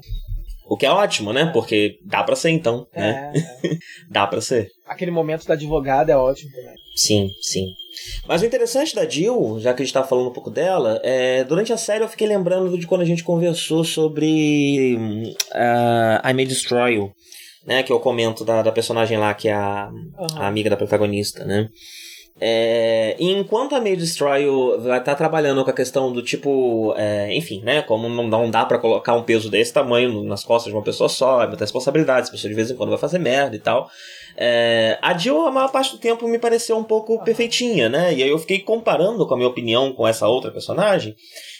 [0.71, 1.47] O que é ótimo, né?
[1.53, 3.33] Porque dá pra ser então, né?
[3.35, 3.71] É.
[4.09, 4.68] dá pra ser.
[4.87, 6.75] Aquele momento da advogada é ótimo também.
[6.95, 7.66] Sim, sim.
[8.27, 11.43] Mas o interessante da Jill, já que a gente tá falando um pouco dela, é,
[11.43, 14.97] durante a série eu fiquei lembrando de quando a gente conversou sobre
[15.53, 17.12] uh, I May Destroy You
[17.64, 17.83] né?
[17.83, 20.27] Que eu comento da, da personagem lá, que é a, uhum.
[20.37, 21.68] a amiga da protagonista, né?
[22.39, 24.47] É, e enquanto a May Destroy
[24.78, 27.83] vai estar tá trabalhando com a questão do tipo, é, enfim, né?
[27.83, 31.09] Como não, não dá para colocar um peso desse tamanho nas costas de uma pessoa
[31.09, 33.91] só, é muita responsabilidade, a pessoa de vez em quando vai fazer merda e tal.
[34.37, 38.14] É, a Jill, a maior parte do tempo, me pareceu um pouco perfeitinha, né?
[38.14, 41.14] E aí eu fiquei comparando com a minha opinião com essa outra personagem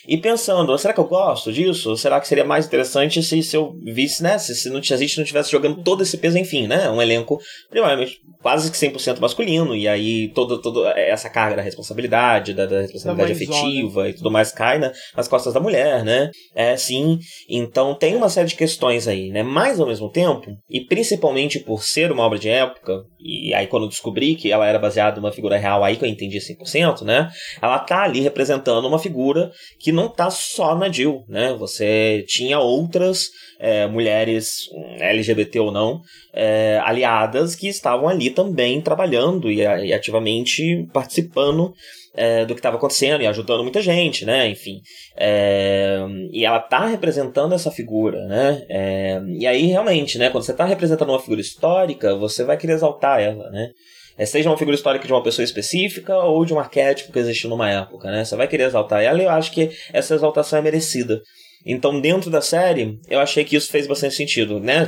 [0.07, 1.95] e pensando, será que eu gosto disso?
[1.97, 4.37] Será que seria mais interessante se, se eu visse, né?
[4.37, 6.89] Se, se, não, se a gente não estivesse jogando todo esse peso, enfim, né?
[6.89, 7.39] Um elenco,
[7.69, 12.81] primeiramente, quase que 100% masculino, e aí toda, toda essa carga da responsabilidade, da, da
[12.81, 16.31] responsabilidade da afetiva e tudo mais cai né, nas costas da mulher, né?
[16.55, 17.19] É, sim.
[17.49, 19.43] Então tem uma série de questões aí, né?
[19.43, 23.83] Mas ao mesmo tempo, e principalmente por ser uma obra de época, e aí quando
[23.83, 27.29] eu descobri que ela era baseada numa figura real, aí que eu entendi 100%, né?
[27.61, 31.53] Ela tá ali representando uma figura que que não tá só na Jill, né?
[31.59, 33.29] Você tinha outras
[33.59, 36.01] é, mulheres hum, LGBT ou não,
[36.33, 41.73] é, aliadas que estavam ali também trabalhando e, e ativamente participando
[42.15, 44.47] é, do que estava acontecendo e ajudando muita gente, né?
[44.47, 44.81] Enfim.
[45.17, 45.99] É,
[46.31, 48.65] e ela tá representando essa figura, né?
[48.69, 50.29] É, e aí, realmente, né?
[50.29, 53.71] Quando você tá representando uma figura histórica, você vai querer exaltar ela, né?
[54.17, 57.49] É, seja uma figura histórica de uma pessoa específica ou de um arquétipo que existiu
[57.49, 58.23] numa época, né?
[58.23, 61.21] Você vai querer exaltar ela e eu acho que essa exaltação é merecida.
[61.65, 64.87] Então, dentro da série, eu achei que isso fez bastante sentido, né?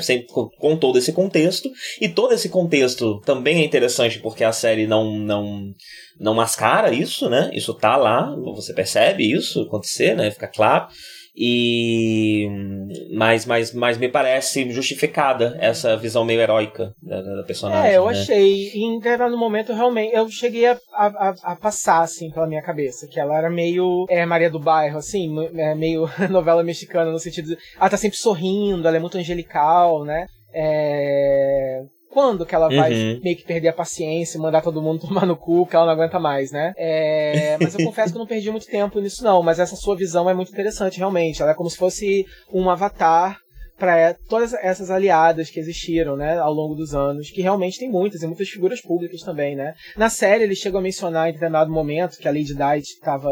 [0.57, 1.69] Com todo esse contexto.
[2.01, 5.71] E todo esse contexto também é interessante porque a série não, não,
[6.19, 7.51] não mascara isso, né?
[7.53, 10.31] Isso tá lá, você percebe isso acontecer, né?
[10.31, 10.87] Fica claro
[11.35, 12.47] e
[13.11, 17.91] mas, mas, mas me parece justificada essa visão meio heróica da, da personagem.
[17.91, 18.11] É, eu né?
[18.11, 18.69] achei.
[18.73, 23.07] E em determinado momento, realmente, eu cheguei a, a, a, passar, assim, pela minha cabeça,
[23.07, 27.49] que ela era meio é, Maria do Bairro, assim, é, meio novela mexicana, no sentido
[27.49, 27.57] de.
[27.79, 30.27] Ela tá sempre sorrindo, ela é muito angelical, né?
[30.53, 31.81] É,
[32.13, 33.19] quando que ela vai uhum.
[33.23, 35.93] meio que perder a paciência e mandar todo mundo tomar no cu, que ela não
[35.93, 36.73] aguenta mais, né?
[36.77, 39.41] É, mas eu confesso que eu não perdi muito tempo nisso, não.
[39.41, 41.41] Mas essa sua visão é muito interessante, realmente.
[41.41, 43.39] Ela é como se fosse um avatar
[43.77, 48.21] para todas essas aliadas que existiram, né, ao longo dos anos, que realmente tem muitas,
[48.21, 49.73] e muitas figuras públicas também, né.
[49.97, 53.31] Na série eles chegam a mencionar em determinado momento que a Lady Di estava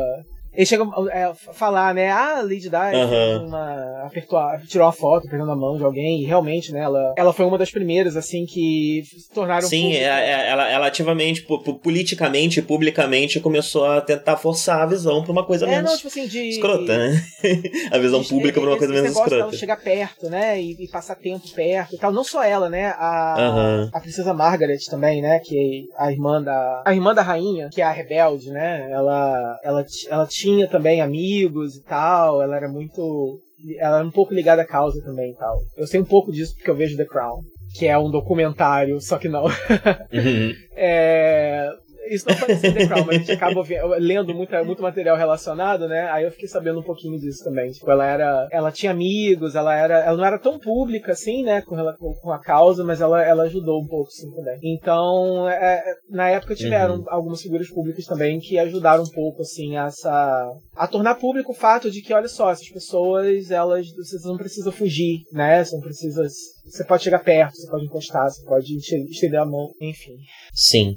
[0.53, 2.09] ele chega a falar, né?
[2.09, 3.47] Ah, a Lady Di uhum.
[3.47, 6.21] uma, apertou, tirou uma foto pegando a mão de alguém.
[6.21, 6.81] E realmente, né?
[6.81, 9.65] Ela, ela foi uma das primeiras, assim, que se tornaram.
[9.65, 11.45] Sim, é, é, ela, ela ativamente,
[11.81, 15.89] politicamente, publicamente, começou a tentar forçar a visão pra uma coisa é, menos.
[15.89, 16.49] Não, tipo assim, de.
[16.49, 17.23] Escrota, né?
[17.89, 19.35] a visão de, pública pra uma coisa menos escrota.
[19.35, 20.61] Ela chegar perto, né?
[20.61, 22.11] E, e, passar tempo perto e tal.
[22.11, 22.93] Não só ela, né?
[22.97, 23.89] A, uhum.
[23.93, 25.39] a princesa Margaret também, né?
[25.39, 26.83] Que é a irmã da.
[26.85, 28.89] A irmã da rainha, que é a rebelde, né?
[28.91, 33.39] Ela, ela, ela tinha tinha também amigos e tal, ela era muito.
[33.77, 35.55] Ela era um pouco ligada à causa também e tal.
[35.77, 37.43] Eu sei um pouco disso porque eu vejo The Crown,
[37.77, 39.45] que é um documentário, só que não.
[40.11, 40.53] Uhum.
[40.75, 41.69] é,
[42.09, 43.63] isso não pode ser The Crown, mas a gente acaba
[43.97, 46.09] lendo muito, muito material relacionado, né?
[46.11, 47.71] Aí eu fiquei sabendo um pouquinho disso também.
[47.71, 48.47] Tipo, ela era.
[48.51, 49.99] Ela tinha amigos, ela era.
[49.99, 51.61] Ela não era tão pública assim, né?
[51.61, 51.75] Com,
[52.21, 54.59] com a causa, mas ela, ela ajudou um pouco, sim, também.
[54.63, 57.05] Então, é, é, na época tiveram uhum.
[57.07, 60.51] algumas figuras públicas também que ajudaram um pouco, assim, a essa.
[60.75, 63.87] a tornar público o fato de que, olha só, essas pessoas, elas.
[63.95, 65.63] Vocês não precisam fugir, né?
[65.63, 66.23] Você não precisa.
[66.65, 70.17] Você pode chegar perto, você pode encostar, você pode estender a mão, enfim.
[70.53, 70.95] Sim.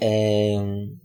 [0.00, 0.56] É...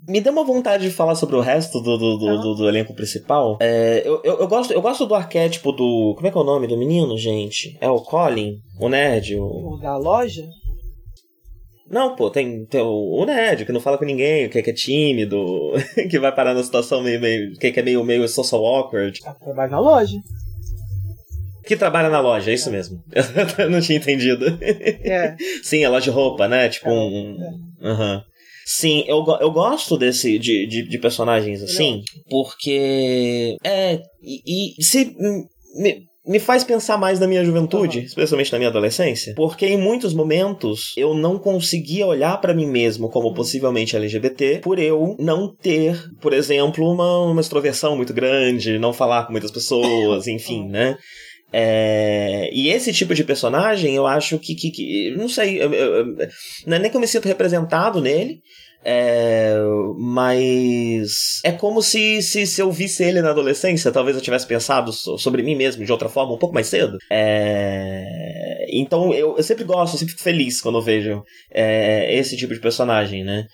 [0.07, 2.95] Me deu uma vontade de falar sobre o resto do, do, do, do, do elenco
[2.95, 3.57] principal.
[3.59, 6.13] É, eu, eu, eu, gosto, eu gosto do arquétipo do.
[6.15, 7.77] Como é que é o nome do menino, gente?
[7.81, 8.59] É o Colin?
[8.79, 9.35] O nerd?
[9.35, 10.47] O, o da loja?
[11.89, 14.71] Não, pô, tem, tem o, o nerd que não fala com ninguém, que é, que
[14.71, 15.73] é tímido,
[16.09, 19.19] que vai parar na situação meio, meio que, é meio, meio social awkward.
[19.25, 20.17] Ah, trabalha na loja.
[21.65, 23.03] Que trabalha na loja, é isso mesmo.
[23.57, 24.45] Eu não tinha entendido.
[24.61, 25.35] É.
[25.63, 26.69] Sim, a loja de roupa, né?
[26.69, 27.37] Tipo é, um.
[27.81, 27.91] É.
[27.91, 28.21] Uhum.
[28.65, 33.55] Sim, eu, eu gosto desse de, de, de personagens assim, porque.
[33.63, 34.01] É.
[34.23, 35.15] E, e se.
[35.75, 38.05] Me, me faz pensar mais na minha juventude, uhum.
[38.05, 43.09] especialmente na minha adolescência, porque em muitos momentos eu não conseguia olhar para mim mesmo
[43.09, 48.91] como possivelmente LGBT por eu não ter, por exemplo, uma, uma extroversão muito grande, não
[48.91, 50.97] falar com muitas pessoas, enfim, né?
[51.57, 54.53] É, e esse tipo de personagem, eu acho que.
[54.53, 56.05] que, que não sei, eu, eu,
[56.67, 58.41] não é nem que eu me sinto representado nele.
[58.83, 59.55] É,
[59.97, 64.91] mas é como se, se, se eu visse ele na adolescência, talvez eu tivesse pensado
[64.93, 66.97] sobre mim mesmo de outra forma um pouco mais cedo.
[67.09, 72.35] É, então eu, eu sempre gosto, eu sempre fico feliz quando eu vejo é, esse
[72.35, 73.47] tipo de personagem, né?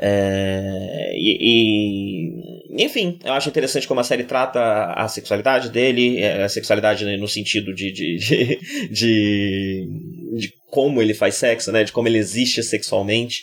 [0.00, 2.30] É, e,
[2.70, 7.28] enfim, eu acho interessante como a série trata a sexualidade dele, é, a sexualidade no
[7.28, 8.58] sentido de, de, de,
[8.92, 9.88] de,
[10.36, 11.84] de como ele faz sexo, né?
[11.84, 13.42] De como ele existe sexualmente.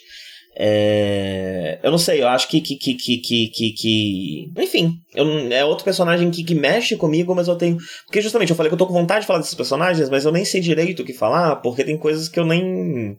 [0.57, 1.79] É...
[1.83, 2.61] Eu não sei, eu acho que.
[2.61, 4.51] que, que, que, que, que...
[4.57, 7.77] Enfim, eu, é outro personagem que, que mexe comigo, mas eu tenho.
[8.05, 10.31] Porque justamente eu falei que eu tô com vontade de falar desses personagens, mas eu
[10.31, 13.17] nem sei direito o que falar, porque tem coisas que eu nem.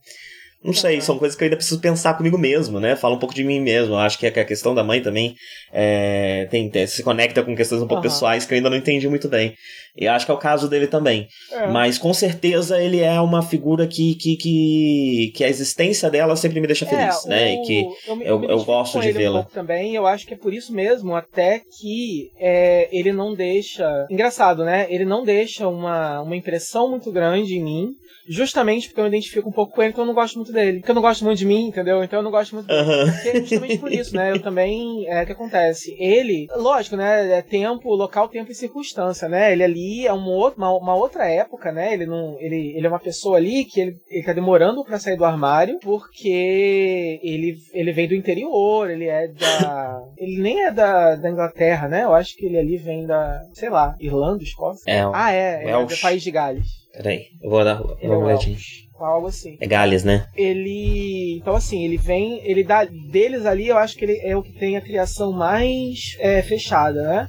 [0.67, 2.97] Não sei, são coisas que eu ainda preciso pensar comigo mesmo, né?
[2.97, 3.95] Fala um pouco de mim mesmo.
[3.95, 5.35] Eu acho que a questão da mãe também
[5.73, 8.11] é, tem, tem, se conecta com questões um pouco uhum.
[8.11, 9.55] pessoais que eu ainda não entendi muito bem.
[9.97, 11.29] E acho que é o caso dele também.
[11.53, 11.67] É.
[11.69, 16.61] Mas com certeza ele é uma figura que, que, que, que a existência dela sempre
[16.61, 17.47] me deixa é, feliz, é, né?
[17.47, 19.41] O, e que eu, eu, eu, eu gosto de vê-la.
[19.41, 24.07] Um também, eu acho que é por isso mesmo, até que é, ele não deixa.
[24.11, 24.87] Engraçado, né?
[24.91, 27.89] Ele não deixa uma, uma impressão muito grande em mim
[28.29, 30.79] justamente porque eu me identifico um pouco com ele, porque eu não gosto muito dele.
[30.79, 32.03] Porque eu não gosto muito de mim, entendeu?
[32.03, 32.81] Então eu não gosto muito dele.
[32.81, 33.13] Uhum.
[33.13, 34.33] Porque justamente por isso, né?
[34.33, 35.07] Eu também.
[35.07, 35.97] É o que acontece.
[35.99, 37.39] Ele, lógico, né?
[37.39, 39.53] É tempo, local, tempo e circunstância, né?
[39.53, 41.93] Ele ali é um outro, uma, uma outra época, né?
[41.93, 42.37] Ele não.
[42.41, 45.79] Ele, ele é uma pessoa ali que ele, ele tá demorando para sair do armário,
[45.81, 50.03] porque ele, ele vem do interior, ele é da.
[50.17, 52.05] ele nem é da, da Inglaterra, né?
[52.05, 54.91] Eu acho que ele ali vem da, sei lá, Irlanda, Escócia.
[54.91, 56.87] É, ah, é, é, é do país de Gales.
[56.93, 58.57] Peraí, eu vou dar uma é olhadinha.
[58.99, 59.57] Algo assim.
[59.61, 60.27] É Gales, né?
[60.35, 61.39] Ele.
[61.41, 62.41] Então, assim, ele vem.
[62.45, 62.85] Ele dá.
[62.85, 67.03] Deles ali, eu acho que ele é o que tem a criação mais é, fechada,
[67.03, 67.29] né?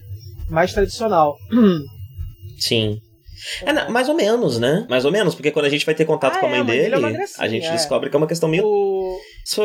[0.49, 1.35] Mais tradicional.
[2.57, 2.99] Sim.
[3.63, 4.85] É, mais ou menos, né?
[4.89, 6.63] Mais ou menos, porque quando a gente vai ter contato ah, com a mãe é,
[6.63, 7.71] dele, é a gente é.
[7.71, 8.65] descobre que é uma questão meio.
[8.65, 9.19] O...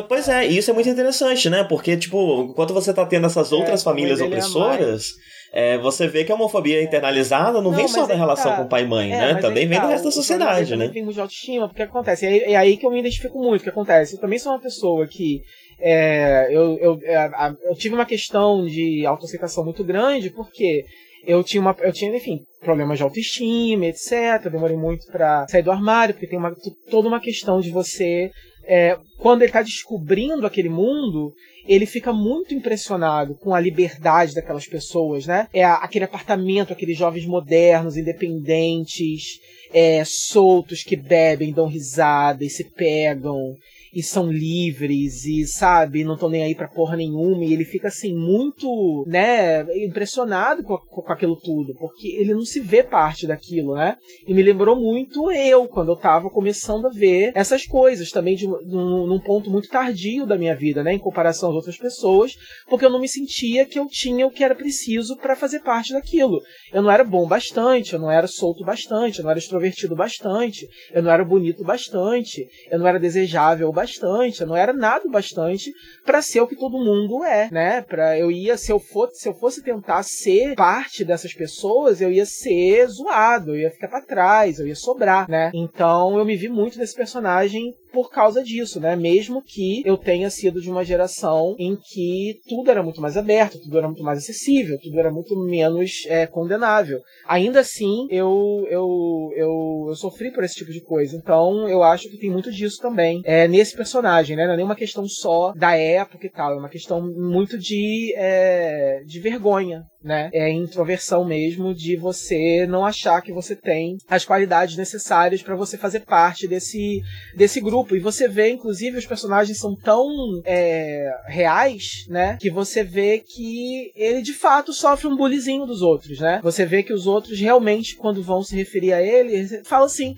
[0.08, 1.64] Pois é, e isso é muito interessante, né?
[1.64, 5.14] Porque, tipo, enquanto você tá tendo essas outras é, famílias opressoras
[5.52, 8.56] é, você vê que a homofobia internalizada não, não vem só da relação tá.
[8.56, 9.34] com pai e mãe, é, né?
[9.34, 9.84] Também vem tá.
[9.84, 10.88] do resto da sociedade, né?
[10.88, 12.24] Tem de autoestima, porque acontece.
[12.24, 14.14] É, é aí que eu me identifico muito, o que acontece.
[14.14, 15.42] Eu também sou uma pessoa que
[15.78, 17.30] é, eu, eu, é,
[17.64, 20.84] eu tive uma questão de autoaceitação muito grande, porque
[21.26, 24.50] eu tinha uma, eu tinha, enfim, problemas de autoestima, etc.
[24.50, 26.54] Demorei muito para sair do armário, porque tem uma,
[26.90, 28.30] toda uma questão de você
[28.64, 31.32] é, quando ele está descobrindo aquele mundo,
[31.66, 35.48] ele fica muito impressionado com a liberdade daquelas pessoas, né?
[35.52, 39.38] É aquele apartamento, aqueles jovens modernos, independentes,
[39.72, 43.56] é, soltos que bebem, dão risada e se pegam
[43.92, 47.44] e são livres e, sabe, não estão nem aí pra porra nenhuma.
[47.44, 52.58] E ele fica, assim, muito, né, impressionado com, com aquilo tudo, porque ele não se
[52.58, 53.96] vê parte daquilo, né?
[54.26, 58.46] E me lembrou muito eu, quando eu tava começando a ver essas coisas, também de,
[58.46, 62.32] num, num ponto muito tardio da minha vida, né, em comparação às outras pessoas,
[62.68, 65.92] porque eu não me sentia que eu tinha o que era preciso para fazer parte
[65.92, 66.40] daquilo.
[66.72, 70.66] Eu não era bom bastante, eu não era solto bastante, eu não era extrovertido bastante,
[70.92, 75.08] eu não era bonito bastante, eu não era desejável bastante bastante, eu não era nada
[75.08, 75.72] bastante
[76.04, 77.82] para ser o que todo mundo é, né?
[77.82, 82.10] Para eu ia se eu fosse se eu fosse tentar ser parte dessas pessoas, eu
[82.10, 85.50] ia ser zoado, eu ia ficar para trás, eu ia sobrar, né?
[85.54, 88.96] Então eu me vi muito nesse personagem por causa disso, né?
[88.96, 93.60] Mesmo que eu tenha sido de uma geração em que tudo era muito mais aberto,
[93.60, 97.00] tudo era muito mais acessível, tudo era muito menos é, condenável.
[97.26, 101.16] Ainda assim, eu, eu, eu, eu sofri por esse tipo de coisa.
[101.16, 104.46] Então, eu acho que tem muito disso também é, nesse personagem, né?
[104.46, 108.14] Não é nem uma questão só da época e tal, é uma questão muito de,
[108.16, 110.30] é, de vergonha, né?
[110.32, 115.76] É introversão mesmo de você não achar que você tem as qualidades necessárias para você
[115.76, 117.00] fazer parte desse,
[117.36, 117.81] desse grupo.
[117.90, 120.08] E você vê, inclusive, os personagens são tão
[120.44, 122.36] é, reais, né?
[122.40, 126.40] Que você vê que ele de fato sofre um bullyingzinho dos outros, né?
[126.42, 130.14] Você vê que os outros realmente, quando vão se referir a ele, falam assim.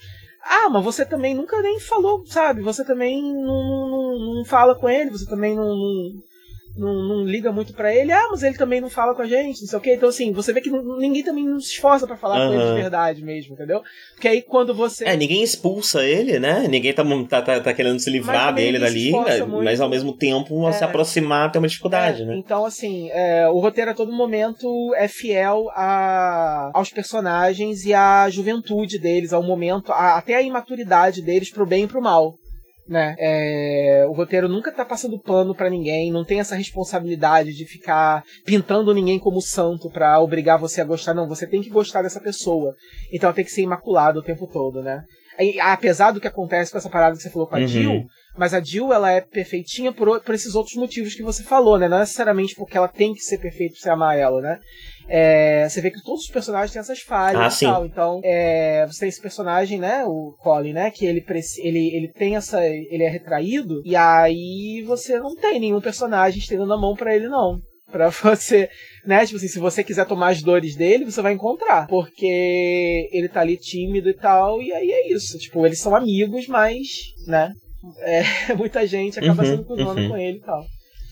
[0.47, 2.61] Ah, mas você também nunca nem falou, sabe?
[2.61, 6.23] Você também não, não, não fala com ele, você também não, não
[6.77, 9.61] não, não liga muito para ele, ah, mas ele também não fala com a gente,
[9.61, 9.95] não sei o quê.
[9.95, 12.49] Então, assim, você vê que ninguém também não se esforça para falar uhum.
[12.49, 13.83] com ele de verdade mesmo, entendeu?
[14.15, 15.05] Porque aí quando você.
[15.05, 16.67] É, ninguém expulsa ele, né?
[16.69, 19.45] Ninguém tá, tá, tá, tá querendo se livrar dele dali, né?
[19.63, 22.37] mas ao mesmo tempo é, se aproximar tem uma dificuldade, é, né?
[22.37, 28.29] Então, assim, é, o roteiro a todo momento é fiel a, aos personagens e à
[28.29, 32.35] juventude deles, ao momento, a, até a imaturidade deles pro bem e pro mal
[32.89, 33.17] né?
[33.19, 38.23] É, o roteiro nunca tá passando pano para ninguém, não tem essa responsabilidade de ficar
[38.45, 42.21] pintando ninguém como santo para obrigar você a gostar, não, você tem que gostar dessa
[42.21, 42.75] pessoa.
[43.13, 45.05] Então ela tem que ser imaculada o tempo todo, né?
[45.39, 47.67] E, apesar do que acontece com essa parada que você falou com a uhum.
[47.67, 48.07] Jill,
[48.37, 51.89] mas a Jill ela é perfeitinha por, por esses outros motivos que você falou, né?
[51.89, 54.61] Não necessariamente porque ela tem que ser perfeita pra você amar ela, né?
[55.09, 57.67] É, você vê que todos os personagens têm essas falhas ah, e sim.
[57.67, 57.87] tal.
[57.87, 60.05] Então, é, você tem esse personagem, né?
[60.05, 60.91] O Colin, né?
[60.91, 61.25] Que ele,
[61.59, 62.65] ele, ele tem essa.
[62.65, 63.83] Ele é retraído.
[63.85, 67.59] E aí você não tem nenhum personagem estendendo a mão para ele, não.
[67.91, 68.69] Pra você,
[69.07, 69.25] né?
[69.25, 71.87] Tipo assim, se você quiser tomar as dores dele, você vai encontrar.
[71.87, 74.61] Porque ele tá ali tímido e tal.
[74.63, 75.39] E aí é isso.
[75.39, 76.89] Tipo, eles são amigos, mas,
[77.27, 77.53] né?
[78.01, 78.23] é,
[78.57, 80.09] muita gente acaba uhum, sendo cruzando uhum.
[80.09, 80.65] com ele e tal.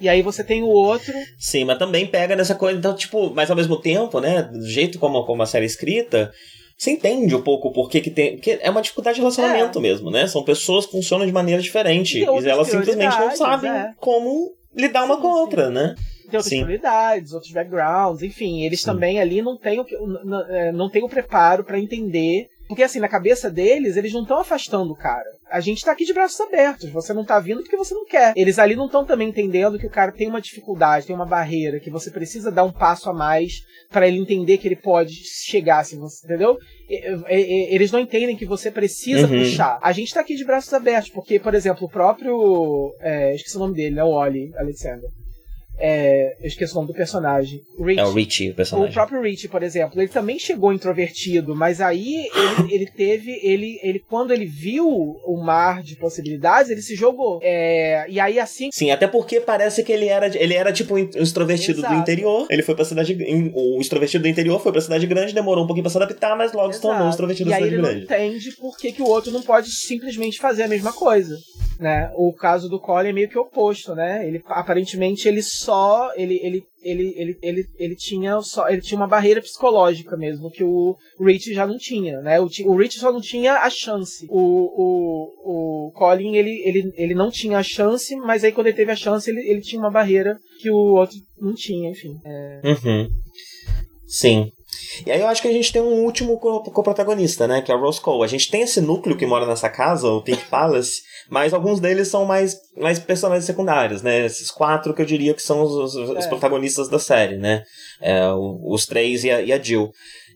[0.03, 1.15] E aí você tem o outro.
[1.39, 2.79] Sim, mas também pega nessa coisa.
[2.79, 4.43] Então, tipo, mas ao mesmo tempo, né?
[4.43, 6.33] Do jeito como, como a série é escrita,
[6.77, 8.35] você entende um pouco por que, que tem.
[8.35, 9.83] Porque é uma dificuldade de relacionamento é.
[9.83, 10.27] mesmo, né?
[10.27, 12.19] São pessoas que funcionam de maneira diferente.
[12.19, 13.93] E, e elas simplesmente não sabem é.
[13.99, 15.73] como lidar uma sim, com a outra, sim.
[15.73, 15.95] né?
[16.29, 16.65] Tem outras sim.
[16.65, 18.87] prioridades, outros backgrounds, enfim, eles sim.
[18.87, 19.87] também ali não têm o,
[20.25, 24.23] não, é, não tem o preparo para entender porque assim, na cabeça deles, eles não
[24.23, 25.29] estão afastando o cara.
[25.51, 26.89] A gente tá aqui de braços abertos.
[26.89, 28.33] Você não tá vindo porque você não quer.
[28.35, 31.79] Eles ali não estão também entendendo que o cara tem uma dificuldade, tem uma barreira,
[31.79, 33.61] que você precisa dar um passo a mais
[33.91, 36.57] para ele entender que ele pode chegar, assim, você, entendeu?
[37.29, 39.41] Eles não entendem que você precisa uhum.
[39.41, 39.79] puxar.
[39.83, 42.97] A gente tá aqui de braços abertos, porque, por exemplo, o próprio.
[43.01, 44.03] É, esqueci o nome dele, né?
[44.03, 45.11] O Oli Alexander.
[45.85, 47.61] É, eu esqueço o nome do personagem.
[47.77, 48.91] Rich, é o Richie, o personagem.
[48.91, 53.41] O próprio Richie, por exemplo, ele também chegou introvertido, mas aí ele, ele teve.
[53.43, 57.41] Ele, ele, quando ele viu o mar de possibilidades, ele se jogou.
[57.43, 58.71] É, e aí assim.
[58.73, 61.95] Sim, até porque parece que ele era, ele era tipo um extrovertido Exato.
[61.95, 62.47] do interior.
[62.49, 63.19] Ele foi pra cidade.
[63.53, 66.53] O extrovertido do interior foi pra cidade grande, demorou um pouquinho pra se adaptar, mas
[66.53, 66.77] logo Exato.
[66.77, 67.87] se tornou extrovertido da cidade grande.
[67.87, 70.69] E aí ele não entende por que, que o outro não pode simplesmente fazer a
[70.69, 71.37] mesma coisa.
[71.81, 72.13] Né?
[72.15, 74.25] O caso do Colin é meio que oposto, né?
[74.25, 75.72] Ele aparentemente ele só
[76.17, 80.65] ele, ele, ele, ele, ele, ele tinha só ele tinha uma barreira psicológica mesmo que
[80.65, 82.41] o Rich já não tinha, né?
[82.41, 84.27] O, o Rich só não tinha a chance.
[84.31, 88.77] O, o, o Colin ele, ele, ele não tinha a chance, mas aí quando ele
[88.77, 92.19] teve a chance ele, ele tinha uma barreira que o outro não tinha, enfim.
[92.25, 92.61] É...
[92.65, 93.09] Uhum.
[94.07, 94.53] Sim.
[95.07, 97.63] E aí eu acho que a gente tem um último co-protagonista, né?
[97.63, 98.25] Que é o Rose Cole.
[98.25, 101.01] A gente tem esse núcleo que mora nessa casa, o Pink Palace,
[101.33, 104.27] mas alguns deles são mais, mais personagens secundários, né?
[104.27, 106.29] Esses quatro que eu diria que são os, os, os é.
[106.29, 107.63] protagonistas da série, né?
[108.03, 109.91] É, os três e a, e a Jill.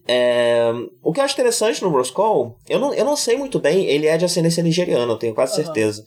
[0.09, 0.73] É,
[1.03, 3.85] o que eu acho interessante no Rose Cole, eu não, eu não sei muito bem,
[3.85, 5.65] ele é de ascendência nigeriana, eu tenho quase uhum.
[5.67, 6.03] certeza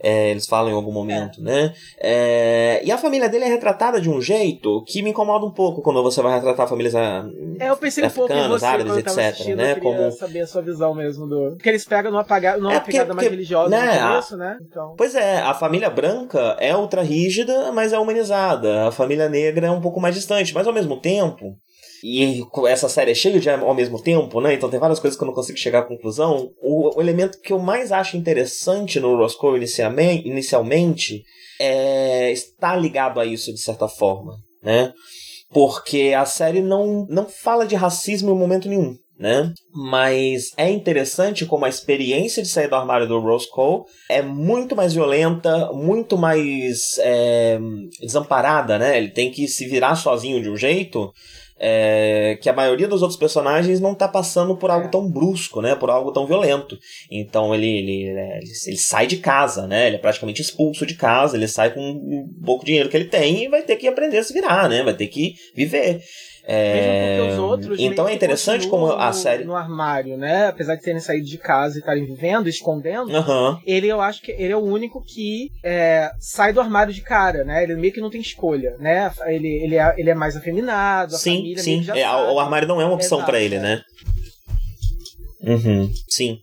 [0.00, 1.42] é, eles falam em algum momento, é.
[1.42, 1.74] né?
[2.00, 5.82] É, e a família dele é retratada de um jeito que me incomoda um pouco
[5.82, 7.24] quando você vai retratar famílias ah,
[7.58, 9.72] É, eu pensei um pouco em você árabes, etc, né?
[9.72, 12.56] Eu Como saber a sua visão mesmo do porque eles pegam numa, apaga...
[12.56, 14.58] numa é porque, pegada mais porque, religiosa né, no começo, né?
[14.62, 14.94] Então...
[14.96, 18.88] Pois é, a família branca é ultra rígida, mas é humanizada.
[18.88, 21.56] A família negra é um pouco mais distante, mas ao mesmo tempo
[22.02, 24.54] e essa série é cheia de ao mesmo tempo, né?
[24.54, 26.50] Então tem várias coisas que eu não consigo chegar à conclusão.
[26.60, 29.56] O, o elemento que eu mais acho interessante no Roscoe
[30.24, 31.22] inicialmente,
[31.58, 34.92] é estar ligado a isso de certa forma, né?
[35.50, 38.96] Porque a série não, não fala de racismo em momento nenhum.
[39.18, 39.52] Né?
[39.72, 44.74] Mas é interessante como a experiência de sair do armário do Rose Cole é muito
[44.74, 47.56] mais violenta, muito mais é,
[48.00, 48.98] desamparada, né?
[48.98, 51.12] Ele tem que se virar sozinho de um jeito
[51.58, 54.90] é, que a maioria dos outros personagens não tá passando por algo é.
[54.90, 55.74] tão brusco, né?
[55.74, 56.78] Por algo tão violento.
[57.10, 59.86] Então ele, ele, ele, ele, sai de casa, né?
[59.86, 63.44] Ele é praticamente expulso de casa, ele sai com um pouco dinheiro que ele tem
[63.44, 64.82] e vai ter que aprender a se virar, né?
[64.82, 66.02] Vai ter que viver.
[66.44, 67.36] É...
[67.38, 69.44] Outros, então é interessante como a série.
[69.44, 70.48] No armário, né?
[70.48, 73.58] Apesar de terem saído de casa e estarem vivendo, escondendo, uhum.
[73.64, 77.44] ele eu acho que ele é o único que é, sai do armário de cara,
[77.44, 77.62] né?
[77.62, 79.12] Ele meio que não tem escolha, né?
[79.26, 81.86] Ele, ele, é, ele é mais afeminado, a sim, família sim.
[81.94, 83.60] É, o armário não é uma opção para ele, é.
[83.60, 83.82] né?
[85.42, 86.38] Uhum, sim.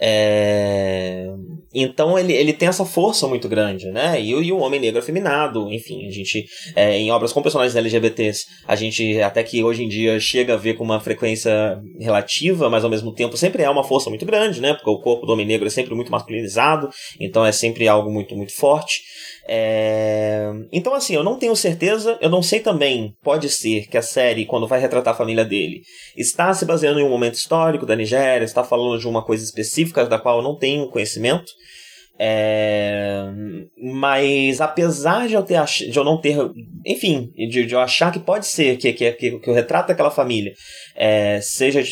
[0.00, 1.26] É...
[1.74, 4.20] Então ele, ele tem essa força muito grande, né?
[4.20, 8.46] E, e o homem negro afeminado, enfim, a gente, é, em obras com personagens LGBTs,
[8.66, 12.84] a gente até que hoje em dia chega a ver com uma frequência relativa, mas
[12.84, 14.72] ao mesmo tempo sempre é uma força muito grande, né?
[14.72, 16.88] Porque o corpo do homem negro é sempre muito masculinizado,
[17.20, 19.02] então é sempre algo muito, muito forte.
[19.50, 20.50] É...
[20.70, 24.44] Então, assim, eu não tenho certeza, eu não sei também, pode ser que a série,
[24.44, 25.80] quando vai retratar a família dele,
[26.14, 30.04] está se baseando em um momento histórico da Nigéria, está falando de uma coisa específica
[30.04, 31.50] da qual eu não tenho conhecimento.
[32.20, 33.24] É...
[33.94, 35.78] Mas apesar de eu, ter ach...
[35.78, 36.36] de eu não ter.
[36.84, 40.10] Enfim, de, de eu achar que pode ser que, que, que, que o retrato daquela
[40.10, 40.52] família
[40.94, 41.82] é, seja.
[41.82, 41.90] De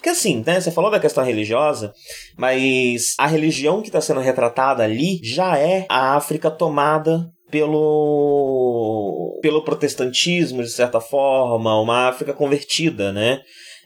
[0.00, 1.92] porque assim, né, você falou da questão religiosa,
[2.34, 9.62] mas a religião que está sendo retratada ali já é a África tomada pelo pelo
[9.62, 13.42] protestantismo de certa forma, uma África convertida, né?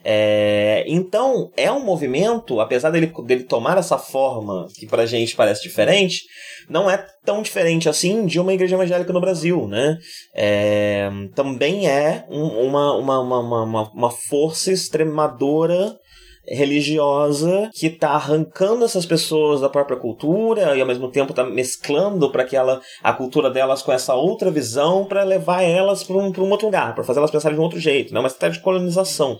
[0.07, 5.63] É, então, é um movimento, apesar dele, dele tomar essa forma que pra gente parece
[5.63, 6.21] diferente,
[6.69, 9.97] não é tão diferente assim de uma igreja evangélica no Brasil, né?
[10.33, 15.97] É, também é um, uma, uma, uma, uma, uma força extremadora
[16.47, 22.31] religiosa que está arrancando essas pessoas da própria cultura e ao mesmo tempo está mesclando
[22.31, 26.31] para que ela a cultura delas com essa outra visão para levar elas para um,
[26.37, 28.19] um outro lugar, para fazer elas pensarem de um outro jeito, né?
[28.19, 29.37] Uma estratégia de colonização.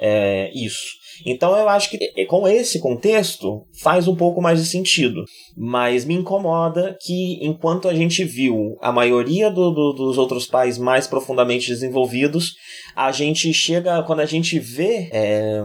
[0.00, 1.01] É, isso.
[1.26, 5.24] Então eu acho que com esse contexto faz um pouco mais de sentido.
[5.56, 10.78] Mas me incomoda que enquanto a gente viu a maioria do, do, dos outros pais
[10.78, 12.54] mais profundamente desenvolvidos,
[12.94, 15.62] a gente chega, quando a gente vê é,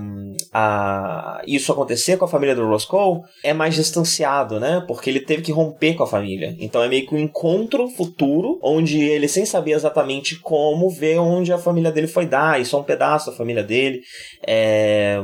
[0.54, 4.84] a, isso acontecer com a família do Roscoe, é mais distanciado, né?
[4.88, 6.56] Porque ele teve que romper com a família.
[6.60, 11.52] Então é meio que um encontro futuro, onde ele, sem saber exatamente como, vê onde
[11.52, 14.02] a família dele foi dar, e só um pedaço da família dele.
[14.46, 15.20] É,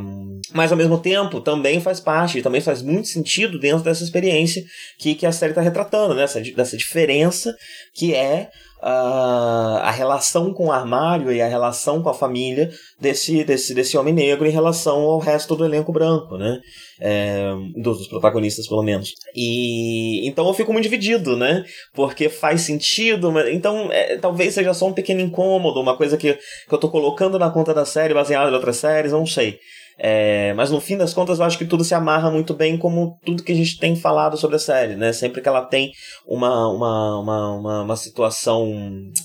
[0.53, 4.63] mas ao mesmo tempo, também faz parte, também faz muito sentido dentro dessa experiência
[4.99, 6.23] que, que a série está retratando, né?
[6.23, 7.55] Essa, dessa diferença
[7.93, 8.49] que é
[8.83, 13.97] a, a relação com o armário e a relação com a família desse, desse, desse
[13.97, 16.59] homem negro em relação ao resto do elenco branco, né?
[16.99, 19.13] É, dos, dos, protagonistas, pelo menos.
[19.33, 21.63] E então eu fico muito dividido, né?
[21.93, 26.33] Porque faz sentido, mas então é, talvez seja só um pequeno incômodo, uma coisa que,
[26.33, 29.59] que eu tô colocando na conta da série baseada em outras séries, não sei.
[29.97, 33.17] É, mas no fim das contas, eu acho que tudo se amarra muito bem como
[33.25, 35.13] tudo que a gente tem falado sobre a série, né?
[35.13, 35.91] Sempre que ela tem
[36.25, 38.71] uma, uma, uma, uma, uma situação,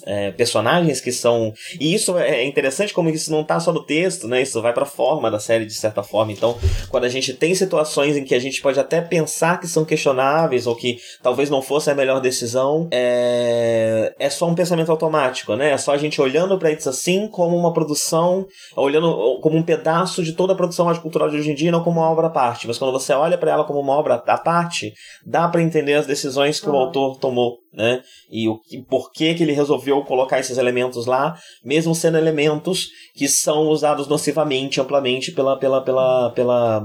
[0.06, 1.52] é, personagens que são.
[1.80, 4.42] E isso é interessante como isso não tá só no texto, né?
[4.42, 6.32] Isso vai pra forma da série, de certa forma.
[6.32, 6.56] Então,
[6.88, 10.66] quando a gente tem situações em que a gente pode até pensar que são questionáveis
[10.66, 15.72] ou que talvez não fosse a melhor decisão, é, é só um pensamento automático, né?
[15.72, 18.46] É só a gente olhando para isso assim como uma produção,
[18.76, 22.00] olhando como um pedaço de toda produção arte cultural de hoje em dia não como
[22.00, 24.92] uma obra à parte, mas quando você olha para ela como uma obra à parte,
[25.24, 28.02] dá para entender as decisões que o autor tomou, né?
[28.30, 31.34] E o e por que que ele resolveu colocar esses elementos lá,
[31.64, 36.82] mesmo sendo elementos que são usados nocivamente, amplamente pela pela pela pela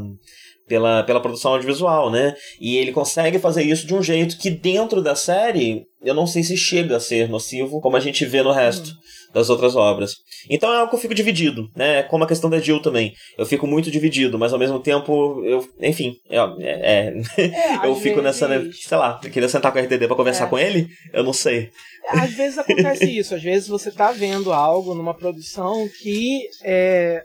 [0.66, 2.34] pela, pela produção audiovisual, né?
[2.60, 6.42] E ele consegue fazer isso de um jeito que dentro da série, eu não sei
[6.42, 8.90] se chega a ser nocivo, como a gente vê no resto.
[8.90, 10.16] Hum das outras obras.
[10.50, 12.04] Então é algo que eu fico dividido, né?
[12.04, 13.14] Como a questão da Jill também.
[13.38, 18.22] Eu fico muito dividido, mas ao mesmo tempo, eu, enfim, é, é, é eu fico
[18.22, 18.42] vezes...
[18.42, 20.50] nessa, sei lá, eu queria sentar com o RTD para conversar é.
[20.50, 21.70] com ele, eu não sei.
[22.10, 27.24] Às vezes acontece isso, às vezes você tá vendo algo numa produção que é,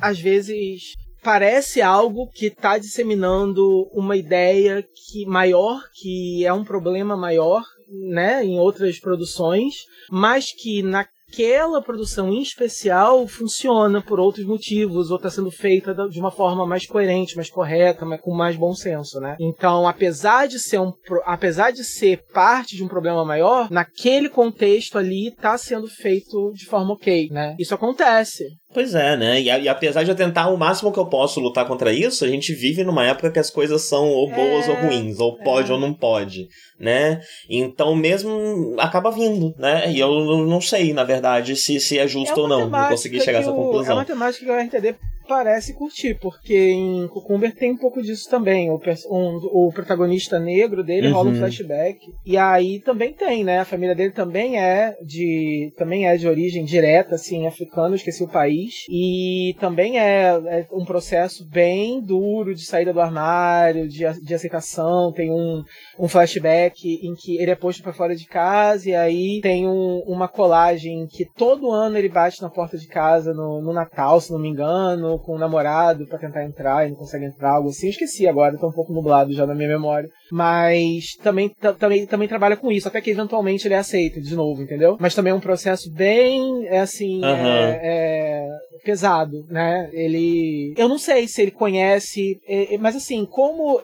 [0.00, 7.16] às vezes parece algo que está disseminando uma ideia que maior, que é um problema
[7.16, 14.44] maior, né, em outras produções, mas que na aquela produção em especial funciona por outros
[14.46, 18.56] motivos, ou está sendo feita de uma forma mais coerente, mais correta, mas com mais
[18.56, 19.36] bom senso, né?
[19.40, 20.92] Então, apesar de ser um,
[21.24, 26.66] apesar de ser parte de um problema maior, naquele contexto ali está sendo feito de
[26.66, 27.56] forma ok, né?
[27.58, 28.44] Isso acontece.
[28.74, 29.40] Pois é, né?
[29.40, 32.28] E, e, apesar de eu tentar o máximo que eu posso lutar contra isso, a
[32.28, 35.70] gente vive numa época que as coisas são ou boas é, ou ruins, ou pode
[35.70, 35.74] é.
[35.74, 36.48] ou não pode,
[36.78, 37.20] né?
[37.48, 39.92] Então mesmo acaba vindo, né?
[39.92, 40.10] E eu
[40.44, 42.68] não sei, na verdade, se, se é justo é ou não.
[42.68, 43.92] Não consegui chegar a essa conclusão.
[43.92, 44.96] É uma temática que o RTD
[45.26, 48.70] parece curtir, porque em Cucumber tem um pouco disso também.
[48.70, 51.14] O, um, o protagonista negro dele uhum.
[51.14, 51.98] rola um flashback.
[52.24, 53.60] E aí também tem, né?
[53.60, 55.72] A família dele também é de.
[55.76, 58.84] também é de origem direta, assim, africana, esqueci o país.
[58.88, 65.12] E também é, é um processo bem duro de saída do armário, de, de aceitação.
[65.12, 65.62] Tem um,
[65.98, 70.02] um flashback em que ele é posto para fora de casa e aí tem um,
[70.06, 74.32] uma colagem que todo ano ele bate na porta de casa no, no Natal, se
[74.32, 77.86] não me engano com o namorado para tentar entrar e não consegue entrar, algo assim.
[77.86, 80.08] Eu esqueci agora, tá um pouco nublado já na minha memória.
[80.30, 84.62] Mas também, também, também trabalha com isso, até que eventualmente ele é aceito de novo,
[84.62, 84.96] entendeu?
[84.98, 87.24] Mas também é um processo bem, é assim, uhum.
[87.24, 88.48] é, é,
[88.84, 89.88] pesado, né?
[89.92, 90.74] Ele.
[90.76, 93.80] Eu não sei se ele conhece, é, é, mas assim, como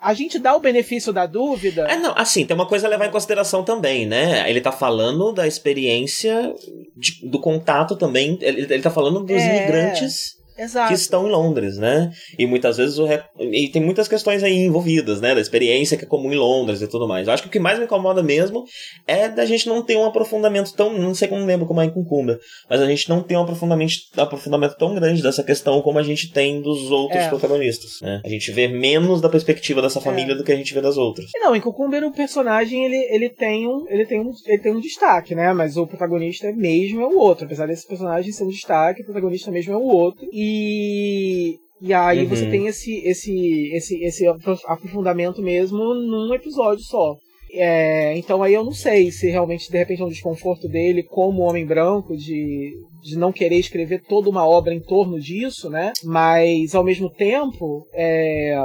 [0.00, 1.86] a gente dá o benefício da dúvida.
[1.88, 4.48] É, não, assim, tem uma coisa a levar em consideração também, né?
[4.48, 6.54] Ele tá falando da experiência
[6.96, 8.38] de, do contato também.
[8.40, 10.88] Ele, ele tá falando dos imigrantes Exato.
[10.88, 12.10] que estão em Londres, né?
[12.38, 13.06] E muitas vezes o
[13.38, 15.34] e tem muitas questões aí envolvidas, né?
[15.34, 17.26] Da experiência que é comum em Londres e tudo mais.
[17.26, 18.64] Eu acho que o que mais me incomoda mesmo
[19.06, 21.90] é da gente não ter um aprofundamento tão, não sei como lembro como é em
[21.90, 22.38] Cucumba,
[22.68, 26.30] mas a gente não tem um aprofundamento, aprofundamento tão grande dessa questão como a gente
[26.32, 27.28] tem dos outros é.
[27.28, 28.20] protagonistas, né?
[28.24, 30.36] A gente vê menos da perspectiva dessa família é.
[30.36, 31.26] do que a gente vê das outras.
[31.36, 34.80] Não, em Cucumber o personagem ele, ele tem um ele tem um ele tem um
[34.80, 35.52] destaque, né?
[35.52, 39.50] Mas o protagonista mesmo é o outro, apesar desse personagem ser um destaque, o protagonista
[39.50, 40.26] mesmo é o outro.
[40.32, 42.28] E e e aí uhum.
[42.28, 47.14] você tem esse, esse, esse, esse aprofundamento mesmo num episódio só.
[47.52, 51.42] É, então aí eu não sei se realmente de repente é um desconforto dele como
[51.42, 52.72] homem branco de,
[53.02, 55.92] de não querer escrever toda uma obra em torno disso, né?
[56.02, 58.56] Mas ao mesmo tempo, é,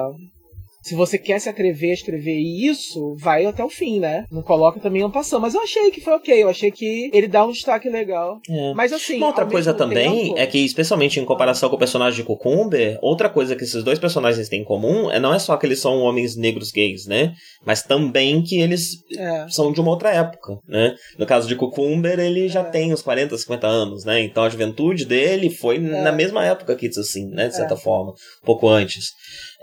[0.82, 4.26] se você quer se atrever a escrever isso, vai até o fim, né?
[4.32, 5.40] Não coloca também um passão.
[5.40, 8.40] Mas eu achei que foi ok, eu achei que ele dá um destaque legal.
[8.50, 8.74] É.
[8.74, 9.18] Mas assim.
[9.18, 10.40] Uma outra coisa também tempo...
[10.40, 14.00] é que, especialmente em comparação com o personagem de Cucumber, outra coisa que esses dois
[14.00, 17.34] personagens têm em comum é não é só que eles são homens negros gays, né?
[17.66, 19.48] Mas também que eles é.
[19.50, 20.96] são de uma outra época, né?
[21.18, 22.64] No caso de Cucumber, ele já é.
[22.64, 24.22] tem uns 40, 50 anos, né?
[24.22, 25.80] Então a juventude dele foi é.
[25.80, 27.50] na mesma época que isso, assim, né?
[27.50, 27.78] De certa é.
[27.78, 29.10] forma, um pouco antes.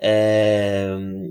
[0.01, 0.89] É,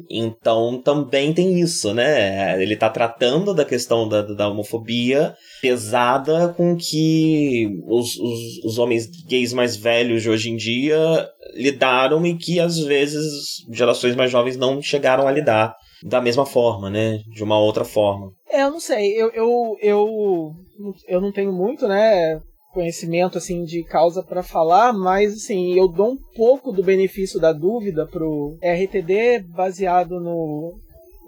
[0.09, 2.61] então também tem isso, né?
[2.61, 9.07] Ele tá tratando da questão da, da homofobia pesada com que os, os, os homens
[9.27, 14.57] gays mais velhos de hoje em dia lidaram e que às vezes gerações mais jovens
[14.57, 17.19] não chegaram a lidar da mesma forma, né?
[17.27, 18.31] De uma outra forma.
[18.49, 19.13] É, eu não sei.
[19.13, 20.51] Eu, eu, eu,
[21.07, 22.39] eu não tenho muito, né?
[22.75, 27.53] Conhecimento assim de causa para falar, mas assim, eu dou um pouco do benefício da
[27.53, 30.77] dúvida pro RTD baseado no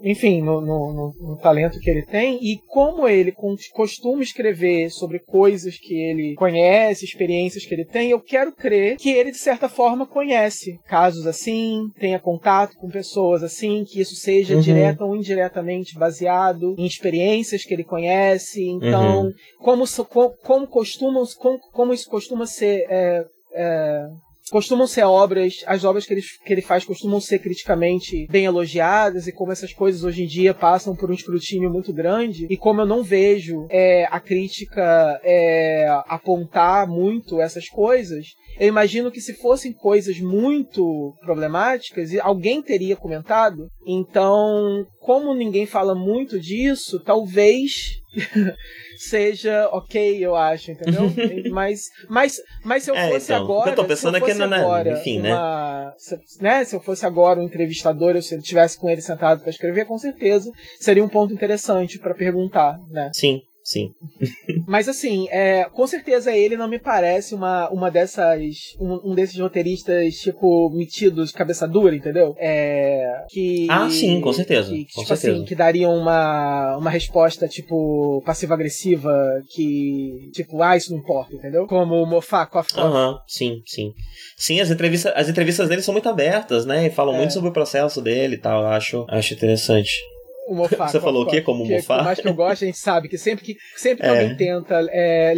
[0.02, 3.32] enfim, no, no, no, talento que ele tem e como ele
[3.72, 9.10] costuma escrever sobre coisas que ele conhece, experiências que ele tem, eu quero crer que
[9.10, 14.54] ele, de certa forma, conhece casos assim, tenha contato com pessoas assim, que isso seja
[14.54, 14.60] uhum.
[14.60, 18.64] direta ou indiretamente baseado em experiências que ele conhece.
[18.68, 19.32] Então, uhum.
[19.58, 22.86] como, como, como, costumam, como, como isso costuma ser.
[22.88, 23.24] É,
[23.54, 24.06] é,
[24.50, 29.26] costumam ser obras, as obras que ele, que ele faz costumam ser criticamente bem elogiadas
[29.26, 32.80] e como essas coisas hoje em dia passam por um escrutínio muito grande e como
[32.80, 38.26] eu não vejo é, a crítica é, apontar muito essas coisas,
[38.58, 43.68] eu imagino que se fossem coisas muito problemáticas, alguém teria comentado.
[43.86, 48.00] Então, como ninguém fala muito disso, talvez
[48.98, 51.02] seja ok, eu acho, entendeu?
[51.50, 53.70] mas, mas, mas se eu é, fosse então, agora.
[53.70, 54.56] Eu tô pensando aqui na.
[54.56, 55.32] Agora, enfim, né?
[55.32, 55.92] uma, né?
[55.96, 56.64] Se, né?
[56.64, 59.86] Se eu fosse agora um entrevistador, ou se eu estivesse com ele sentado para escrever,
[59.86, 63.10] com certeza seria um ponto interessante para perguntar, né?
[63.14, 63.40] Sim.
[63.68, 63.92] Sim.
[64.66, 68.74] Mas assim, é, com certeza ele não me parece uma, uma dessas.
[68.80, 72.34] Um, um desses roteiristas, tipo, metidos, cabeça dura, entendeu?
[72.38, 73.26] É.
[73.28, 73.66] Que.
[73.68, 74.70] Ah, sim, com certeza.
[74.70, 75.32] Que, com tipo certeza.
[75.34, 79.12] assim, que dariam uma, uma resposta, tipo, passiva-agressiva,
[79.50, 80.30] que.
[80.32, 81.66] Tipo, ah, isso não importa, entendeu?
[81.66, 83.92] Como o Moffat, Coffee Aham, uhum, sim, sim.
[84.34, 86.86] Sim, as entrevistas, as entrevistas dele são muito abertas, né?
[86.86, 87.18] E falam é.
[87.18, 88.66] muito sobre o processo dele e tal.
[88.66, 90.00] Acho, acho interessante
[90.48, 90.88] o Mofá.
[90.88, 91.42] Você falou o quê?
[91.42, 91.98] Como o Mofá?
[91.98, 94.10] Por mais que eu goste, a gente sabe que sempre que, sempre que é.
[94.10, 94.86] alguém tenta.
[94.90, 95.34] É...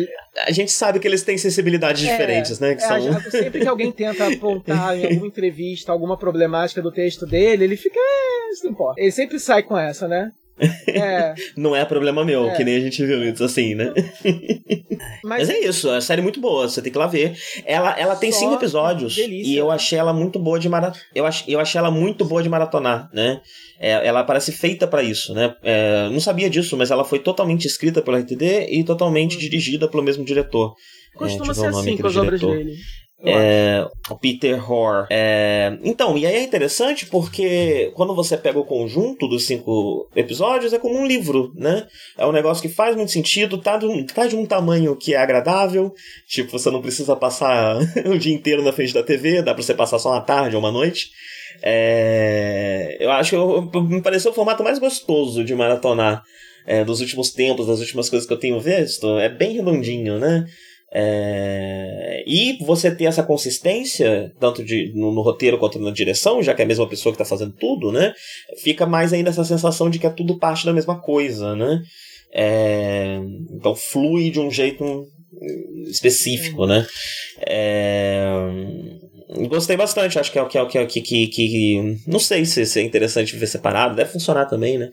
[0.47, 2.77] A gente sabe que eles têm sensibilidades é, diferentes, né?
[2.77, 3.31] Que é, são...
[3.31, 7.99] Sempre que alguém tenta apontar em alguma entrevista alguma problemática do texto dele, ele fica.
[7.99, 9.01] É, isso não importa.
[9.01, 10.31] Ele sempre sai com essa, né?
[10.89, 11.35] É.
[11.57, 12.57] não é problema meu, é.
[12.57, 13.93] que nem a gente viu isso assim, né?
[15.25, 17.35] Mas, Mas, é isso, a série é muito boa, você tem que lá ver.
[17.65, 21.07] Ela, ela tem cinco episódios delícia, e eu achei ela muito boa de maratonar.
[21.15, 23.41] Eu, ach, eu achei ela muito boa de maratonar, né?
[23.79, 25.55] É, ela parece feita para isso, né?
[25.63, 29.41] É, não sabia disso, mas ela foi totalmente escrita pela RTD e totalmente hum.
[29.41, 30.75] dirigida pelo mesmo diretor.
[31.15, 32.77] Costuma é, ser assim com as obras dele.
[33.23, 35.07] É, o Peter Hoare.
[35.11, 40.73] É, então, e aí é interessante porque quando você pega o conjunto dos cinco episódios,
[40.73, 41.87] é como um livro, né?
[42.17, 45.19] É um negócio que faz muito sentido, tá de, tá de um tamanho que é
[45.19, 45.93] agradável,
[46.27, 49.75] tipo, você não precisa passar o dia inteiro na frente da TV, dá pra você
[49.75, 51.11] passar só uma tarde ou uma noite.
[51.63, 56.23] É, eu acho que me pareceu o formato mais gostoso de maratonar
[56.67, 59.19] é, dos últimos tempos, das últimas coisas que eu tenho visto.
[59.19, 60.47] É bem redondinho, né?
[60.93, 62.25] É...
[62.27, 66.63] E você ter essa consistência, tanto de, no, no, roteiro quanto na direção, já que
[66.63, 68.13] é a mesma pessoa que está fazendo tudo, né?
[68.63, 71.81] Fica mais ainda essa sensação de que é tudo parte da mesma coisa, né?
[72.33, 73.21] É...
[73.53, 75.07] Então flui de um jeito
[75.89, 76.87] específico, né?
[77.47, 78.27] É...
[79.49, 82.19] Gostei bastante, acho que é o que é o que, é, que, que, que, Não
[82.19, 84.91] sei se, se é interessante ver separado, deve funcionar também, né?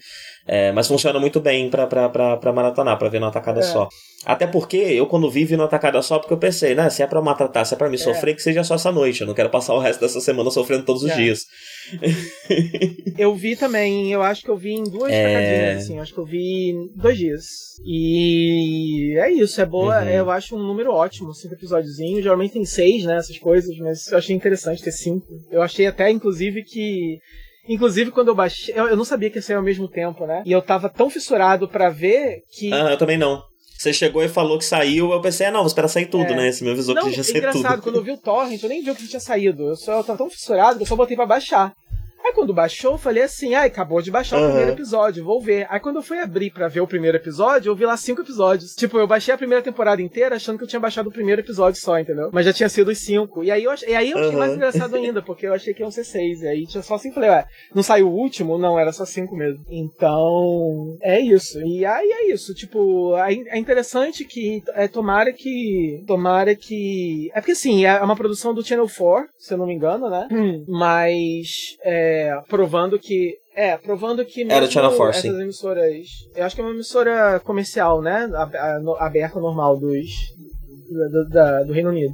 [0.47, 3.63] É, mas funciona muito bem pra, pra, pra, pra maratonar, pra ver numa tacada é.
[3.63, 3.89] só.
[4.25, 6.89] Até porque eu, quando vi, vi numa tacada só, porque eu pensei, né?
[6.89, 7.99] Se é pra maltratar, se é pra me é.
[7.99, 9.21] sofrer, que seja só essa noite.
[9.21, 11.15] Eu não quero passar o resto dessa semana sofrendo todos os é.
[11.15, 11.45] dias.
[13.17, 15.23] eu vi também, eu acho que eu vi em duas é...
[15.23, 15.99] tacadinhas, assim.
[15.99, 17.45] Acho que eu vi em dois dias.
[17.85, 20.01] E é isso, é boa.
[20.01, 20.09] Uhum.
[20.09, 22.23] Eu acho um número ótimo, cinco episódiozinhos.
[22.23, 23.17] Geralmente tem seis, né?
[23.17, 25.27] Essas coisas, mas eu achei interessante ter cinco.
[25.51, 27.19] Eu achei até, inclusive, que
[27.67, 28.73] Inclusive, quando eu baixei.
[28.75, 30.43] Eu, eu não sabia que ia sair ao mesmo tempo, né?
[30.45, 32.73] E eu tava tão fissurado para ver que.
[32.73, 33.41] Ah, eu também não.
[33.77, 36.35] Você chegou e falou que saiu, eu pensei, ah, não, vou esperar sair tudo, é.
[36.35, 36.51] né?
[36.51, 37.59] Você me avisou não, que tinha saído tudo.
[37.59, 39.69] engraçado, quando eu vi o torrent, eu nem vi o que tinha saído.
[39.69, 41.73] Eu, só, eu tava tão fissurado que eu só botei pra baixar.
[42.27, 44.43] Aí quando baixou, eu falei assim, ai, acabou de baixar Uhum.
[44.43, 45.65] o primeiro episódio, vou ver.
[45.69, 48.75] Aí quando eu fui abrir pra ver o primeiro episódio, eu vi lá cinco episódios.
[48.75, 51.79] Tipo, eu baixei a primeira temporada inteira achando que eu tinha baixado o primeiro episódio
[51.79, 52.29] só, entendeu?
[52.33, 53.43] Mas já tinha sido os cinco.
[53.43, 54.39] E aí eu, ach- e aí eu achei Uhum.
[54.39, 56.41] mais engraçado ainda, porque eu achei que iam ser seis.
[56.41, 57.15] E aí tinha só cinco.
[57.15, 58.57] Falei, ué, não saiu o último?
[58.57, 59.63] Não, era só cinco mesmo.
[59.69, 61.59] Então, é isso.
[61.61, 62.53] E aí é isso.
[62.53, 66.03] Tipo, é interessante que é, tomara que.
[66.05, 67.29] Tomara que.
[67.33, 70.27] É porque assim, é uma produção do Channel 4, se eu não me engano, né?
[70.67, 72.16] Mas é,
[72.47, 73.35] provando que.
[73.55, 75.41] É, provando que Era Channel 4, essas sim.
[75.41, 76.05] emissoras.
[76.35, 78.29] Eu acho que é uma emissora comercial, né?
[78.99, 80.05] Aberta normal dos.
[81.31, 82.13] Da- do Reino Unido.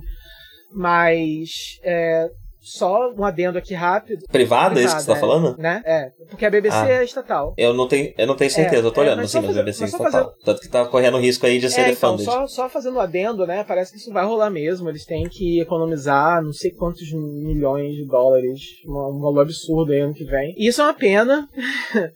[0.71, 1.49] Mas.
[1.83, 2.29] É,
[2.63, 4.25] só um adendo aqui rápido.
[4.31, 5.57] Privada, é isso que você tá Privada, falando?
[5.57, 5.81] Né?
[5.85, 6.89] É, porque a BBC Ah.
[6.89, 7.53] é estatal.
[7.57, 9.59] Eu não tenho, eu não tenho certeza, É, eu tô é, olhando só mas o
[9.59, 10.33] BBC só estatal.
[10.45, 13.45] Tanto que tá correndo risco aí de ser É, então, só, só fazendo um adendo,
[13.45, 13.65] né?
[13.67, 14.87] Parece que isso vai rolar mesmo.
[14.89, 19.99] Eles têm que economizar não sei quantos milhões de dólares, um, um valor absurdo aí
[19.99, 20.55] ano que vem.
[20.57, 21.49] E isso é uma pena,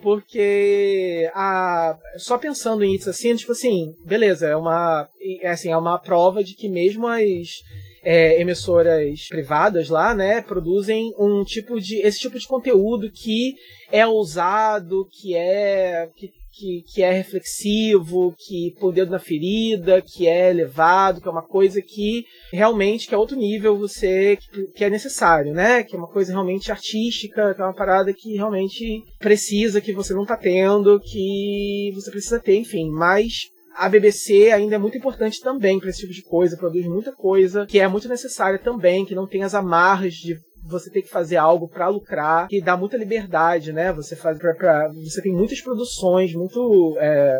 [0.00, 5.08] porque a, só pensando em isso assim, tipo assim, beleza, é uma,
[5.42, 7.62] é assim, é uma prova de que mesmo as
[8.02, 13.54] é, emissoras privadas lá, né, produzem um tipo de esse tipo de conteúdo que
[13.90, 20.02] é ousado, que é que, que, que é reflexivo, que põe o dedo na ferida,
[20.02, 24.36] que é elevado, que é uma coisa que realmente que é outro nível você
[24.74, 25.82] que, é necessário, né?
[25.84, 30.12] Que é uma coisa realmente artística, que é uma parada que realmente precisa, que você
[30.12, 35.40] não tá tendo, que você precisa ter, enfim, mas a BBC ainda é muito importante
[35.40, 39.14] também para esse tipo de coisa, produz muita coisa que é muito necessária também, que
[39.14, 40.36] não tem as amarras de
[40.68, 43.92] você ter que fazer algo para lucrar, que dá muita liberdade, né?
[43.92, 47.38] Você faz pra, pra- você tem muitas produções muito é,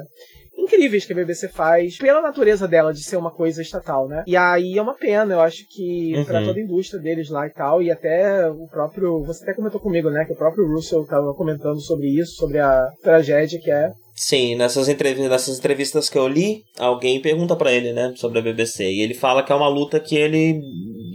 [0.56, 4.24] incríveis que a BBC faz pela natureza dela de ser uma coisa estatal, né?
[4.26, 6.24] E aí é uma pena, eu acho que Uhum.
[6.24, 9.80] pra toda a indústria deles lá e tal, e até o próprio, você até comentou
[9.80, 13.90] comigo, né, que o próprio Russell tava comentando sobre isso, sobre a tragédia que é
[14.20, 18.42] Sim, nessas entrevistas, nessas entrevistas que eu li, alguém pergunta pra ele, né, sobre a
[18.42, 18.90] BBC.
[18.90, 20.60] E ele fala que é uma luta que ele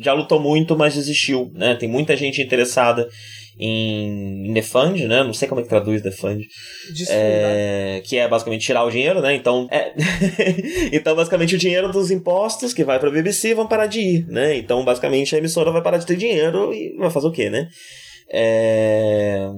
[0.01, 1.75] já lutou muito, mas desistiu, né?
[1.75, 3.05] Tem muita gente interessada
[3.59, 5.21] em, defund, né?
[5.21, 6.47] Não sei como é que traduz defund.
[7.09, 9.35] É, que é basicamente tirar o dinheiro, né?
[9.35, 9.93] Então, é,
[10.95, 14.55] então basicamente o dinheiro dos impostos que vai pra BBC vão parar de ir, né?
[14.55, 17.67] Então, basicamente a emissora vai parar de ter dinheiro e vai fazer o quê, né?
[18.31, 19.49] É,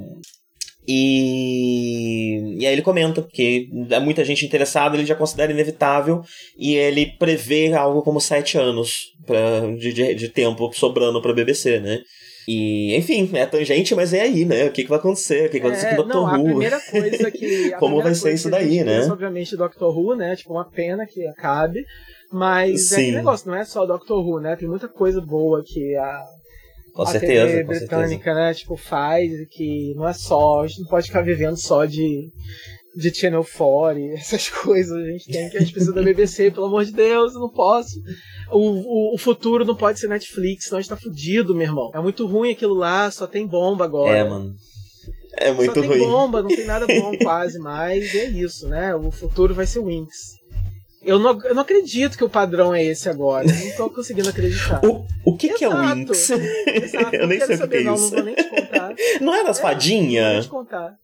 [0.88, 6.22] e, e aí ele comenta que é muita gente interessada, ele já considera inevitável
[6.58, 11.80] e ele prevê algo como sete anos pra, de, de, de tempo sobrando pra BBC,
[11.80, 12.02] né?
[12.48, 14.66] E, enfim, é tangente, mas é aí, né?
[14.68, 15.48] O que, que vai acontecer?
[15.48, 16.12] O que, que vai acontecer com o Dr.
[16.12, 16.44] É, não, a Who?
[16.44, 17.74] primeira coisa que.
[17.74, 19.00] a Como vai ser isso a daí, né?
[19.00, 20.36] pensa, obviamente, Doctor Who, né?
[20.36, 21.84] Tipo, uma pena que acabe.
[22.32, 23.02] Mas é Sim.
[23.02, 24.56] aquele negócio, não é só Doctor Who, né?
[24.56, 26.24] Tem muita coisa boa que a,
[26.96, 27.98] Com a certeza, TV com certeza.
[27.98, 28.54] britânica, né?
[28.54, 30.62] Tipo, faz que não é só.
[30.62, 32.32] A gente não pode ficar vivendo só de.
[32.98, 34.96] De Channel 4 e essas coisas.
[34.98, 35.58] A gente tem que.
[35.58, 38.00] A gente precisa da BBC, pelo amor de Deus, eu não posso.
[38.50, 38.60] O,
[39.12, 41.92] o, o futuro não pode ser Netflix, senão a gente tá fudido, meu irmão.
[41.94, 44.18] É muito ruim aquilo lá, só tem bomba agora.
[44.18, 44.56] É, mano.
[45.38, 46.00] É muito Só tem ruim.
[46.00, 48.96] bomba, não tem nada bom quase mais, e é isso, né?
[48.96, 50.36] O futuro vai ser Winx.
[51.06, 53.46] Eu não, eu não acredito que o padrão é esse agora.
[53.46, 54.82] Não tô conseguindo acreditar.
[54.84, 55.76] O, o que, que é o.
[55.76, 56.32] Winx?
[56.32, 58.16] Exato, eu nem sei o que é não, isso.
[58.16, 58.96] Não vou nem te contar.
[59.22, 60.46] Não é das É, Não vou fadinhas?
[60.46, 60.96] te contar.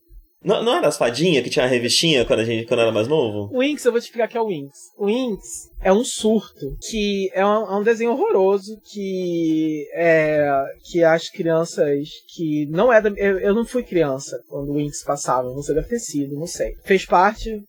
[0.44, 3.07] Não, não é das fadinhas que tinha a revistinha quando a gente quando era mais
[3.07, 3.56] novo?
[3.56, 4.72] O Winx, eu vou te explicar que é o Winx.
[4.98, 10.49] O Winx é um surto, que é um, é um desenho horroroso, que é
[10.84, 15.03] que as crianças que não é da, eu, eu não fui criança quando o Winx
[15.03, 16.73] passava, você deve ter sido, não sei.
[16.84, 17.64] Fez parte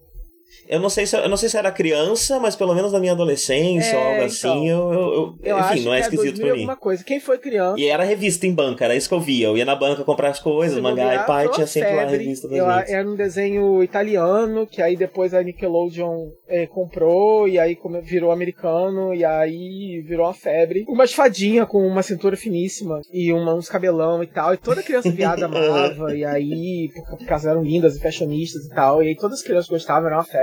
[0.69, 3.13] Eu não sei se eu não sei se era criança, mas pelo menos na minha
[3.13, 4.27] adolescência É, ou algo então.
[4.27, 6.61] assim, eu, eu- eu- Eu enfim, acho não é que esquisito 2000 pra mim.
[6.63, 7.05] alguma coisa.
[7.05, 7.81] Quem foi criança?
[7.81, 9.47] E era revista em banca, era isso que eu via.
[9.49, 12.03] Eu ia na banca comprar as coisas, se mangá e pai, uma tinha sempre lá
[12.03, 12.25] a febre.
[12.25, 12.71] revista Eu-.
[12.71, 19.15] Era um desenho italiano, que aí depois a Nickelodeon eh, comprou, e aí virou americano,
[19.15, 20.85] e aí virou uma febre.
[20.89, 25.11] Umas fadinhas com uma cintura finíssima, e uma- uns cabelão e tal, e toda criança
[25.11, 29.17] viada amava, e aí, por, por causa eram lindas e fashionistas e tal, e aí
[29.17, 30.42] todas as crianças gostavam, era uma febre.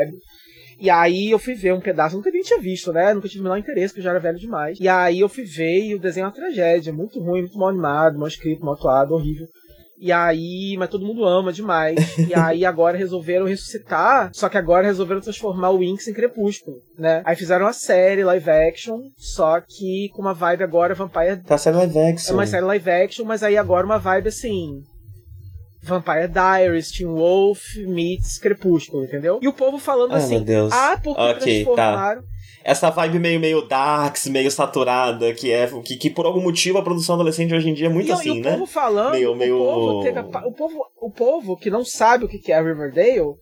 [0.79, 3.13] E aí eu fui ver um pedaço, nunca nem tinha visto, né?
[3.13, 4.79] Nunca tive o menor interesse, porque eu já era velho demais.
[4.79, 7.69] E aí eu fui ver e o desenho é uma tragédia, muito ruim, muito mal
[7.69, 9.45] animado, mal escrito, mal atuado, horrível.
[10.01, 12.17] E aí, mas todo mundo ama demais.
[12.17, 17.21] E aí agora resolveram ressuscitar, só que agora resolveram transformar o Winx em Crepúsculo, né?
[17.25, 21.79] Aí fizeram uma série live action, só que com uma vibe agora Vampire Tá sendo
[21.79, 22.33] live é action.
[22.33, 24.81] uma série live action, mas aí agora uma vibe assim.
[25.81, 29.39] Vampire Diaries, Teen Wolf meets Crepúsculo, entendeu?
[29.41, 30.73] E o povo falando Ai, assim, meu Deus.
[30.73, 31.41] ah, porque Ok, tá.
[31.73, 32.23] transformaram...
[32.61, 35.67] Essa vibe meio, meio darks, meio saturada, que é.
[35.81, 38.35] Que, que por algum motivo a produção adolescente hoje em dia é muito e, assim,
[38.35, 38.51] e o né?
[38.51, 42.25] povo falando, Meio- meio- O, povo teve a o, povo, o povo que não sabe
[42.25, 43.33] o que que é Riverdale,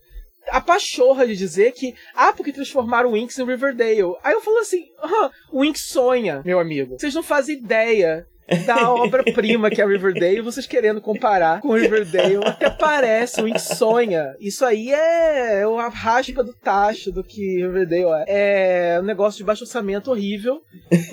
[0.50, 4.14] a pachorra de dizer que, ah, porque transformaram o Winx em Riverdale.
[4.24, 6.96] Aí eu falo assim, ah, o Winx sonha, meu amigo.
[7.00, 8.26] Vocês não fazem ideia
[8.66, 14.36] da obra-prima que é Riverdale, vocês querendo comparar com Riverdale, até parece, o Winx sonha.
[14.40, 18.96] Isso aí é a raspa do tacho do que Riverdale é.
[18.96, 20.62] É um negócio de baixo orçamento horrível.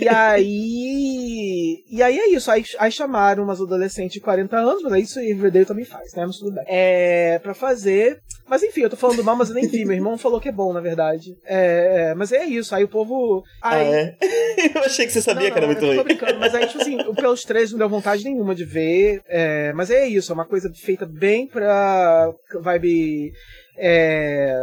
[0.00, 1.84] E aí.
[1.90, 2.50] E aí é isso.
[2.50, 6.14] Aí, aí chamaram umas adolescentes de 40 anos, mas é isso aí Riverdale também faz,
[6.14, 6.24] né?
[6.26, 6.64] Mas tudo bem.
[6.66, 7.38] É.
[7.40, 8.20] Pra fazer.
[8.46, 9.84] Mas enfim, eu tô falando mal, mas eu nem vi.
[9.84, 11.36] Meu irmão falou que é bom, na verdade.
[11.44, 12.74] É, é, mas é isso.
[12.74, 13.42] Aí o povo.
[13.62, 14.16] Ah, Aí, é?
[14.74, 16.02] eu achei que você sabia não, que era não, muito ruim.
[16.02, 19.20] brincando, mas aí, tipo assim, pelos três não deu vontade nenhuma de ver.
[19.28, 22.30] é, mas é isso, é uma coisa feita bem pra
[22.60, 23.32] vibe.
[23.76, 24.54] É,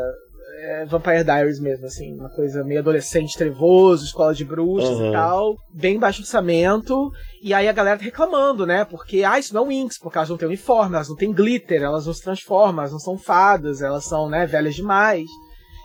[0.63, 5.09] é, Vampire Diaries mesmo, assim, uma coisa meio adolescente, trevoso, escola de bruxas Uhum.
[5.09, 7.11] e tal, bem baixo orçamento,
[7.41, 10.29] e aí a galera tá reclamando, né, porque, ah, isso não é Winx, porque elas
[10.29, 13.81] não têm uniforme, elas não têm glitter, elas não se transformam, elas não são fadas,
[13.81, 15.25] elas são, né, velhas demais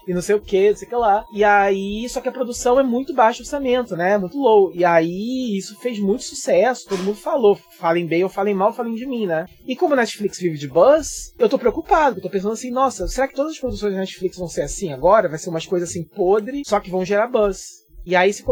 [0.07, 1.25] e não sei o que, não sei o que lá.
[1.33, 4.17] E aí, só que a produção é muito baixo orçamento, né?
[4.17, 4.71] Muito low.
[4.75, 7.59] E aí, isso fez muito sucesso, todo mundo falou.
[7.79, 9.47] Falem bem ou falem mal, falem de mim, né?
[9.67, 12.19] E como a Netflix vive de buzz, eu tô preocupado.
[12.19, 14.93] Eu tô pensando assim, nossa, será que todas as produções da Netflix vão ser assim
[14.93, 15.29] agora?
[15.29, 17.87] Vai ser umas coisas assim podre, só que vão gerar buzz.
[18.07, 18.45] E aí, se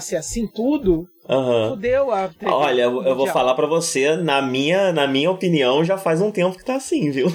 [0.00, 1.68] ser assim tudo, Aham.
[1.68, 5.98] fudeu a Olha, eu, eu vou falar pra você, na minha, na minha opinião, já
[5.98, 7.26] faz um tempo que tá assim, viu?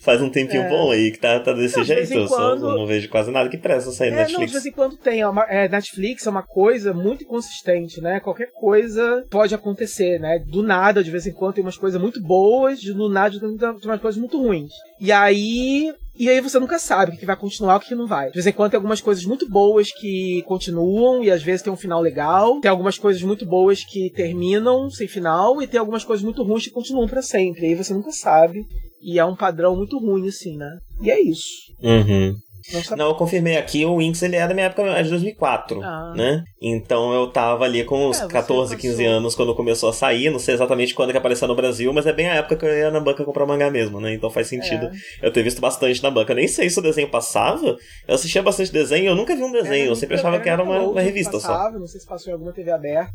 [0.00, 0.68] Faz um tempinho É.
[0.68, 2.12] bom aí que tá, tá desse Não, de jeito.
[2.12, 4.52] em Eu, quando- eu não vejo quase nada que presta sair É, não, de Netflix.
[4.52, 5.20] vez em quando tem.
[5.20, 8.20] É uma- é, Netflix é uma coisa muito inconsistente, né?
[8.20, 10.38] Qualquer coisa pode acontecer, né?
[10.46, 13.48] Do nada, de vez em quando, tem umas coisas muito boas, do nada tem
[13.84, 14.72] umas coisas muito ruins.
[15.00, 15.92] E aí.
[16.16, 18.28] E aí você nunca sabe o que vai continuar o que não vai.
[18.28, 21.72] De vez em quando tem algumas coisas muito boas que continuam e às vezes tem
[21.72, 22.60] um final legal.
[22.60, 26.64] Tem algumas coisas muito boas que terminam sem final e tem algumas coisas muito ruins
[26.64, 27.62] que continuam pra sempre.
[27.62, 28.64] E aí você nunca sabe.
[29.02, 30.78] E é um padrão muito ruim, assim, né?
[31.02, 31.72] E é isso.
[31.82, 32.34] Uhum.
[32.72, 32.98] Não sabe.
[32.98, 36.12] Não, eu confirmei aqui, o Winx ele é da minha época é de 2004, Ah.
[36.16, 36.42] né?
[36.62, 39.12] Então eu tava ali com uns É, você 14, 15 passou.
[39.12, 42.12] anos quando começou a sair, não sei exatamente quando que apareceu no Brasil, mas é
[42.12, 44.14] bem a época que eu ia na banca comprar mangá mesmo, né?
[44.14, 44.86] Então faz sentido
[45.22, 45.26] É.
[45.26, 46.34] eu ter visto bastante na banca.
[46.34, 47.76] Nem sei se o desenho passava,
[48.08, 50.78] eu assistia bastante desenho, eu nunca vi um desenho, eu sempre achava que era uma,
[50.80, 51.48] uma revista só.
[51.48, 53.12] passava, Não sei se passou em alguma TV aberta.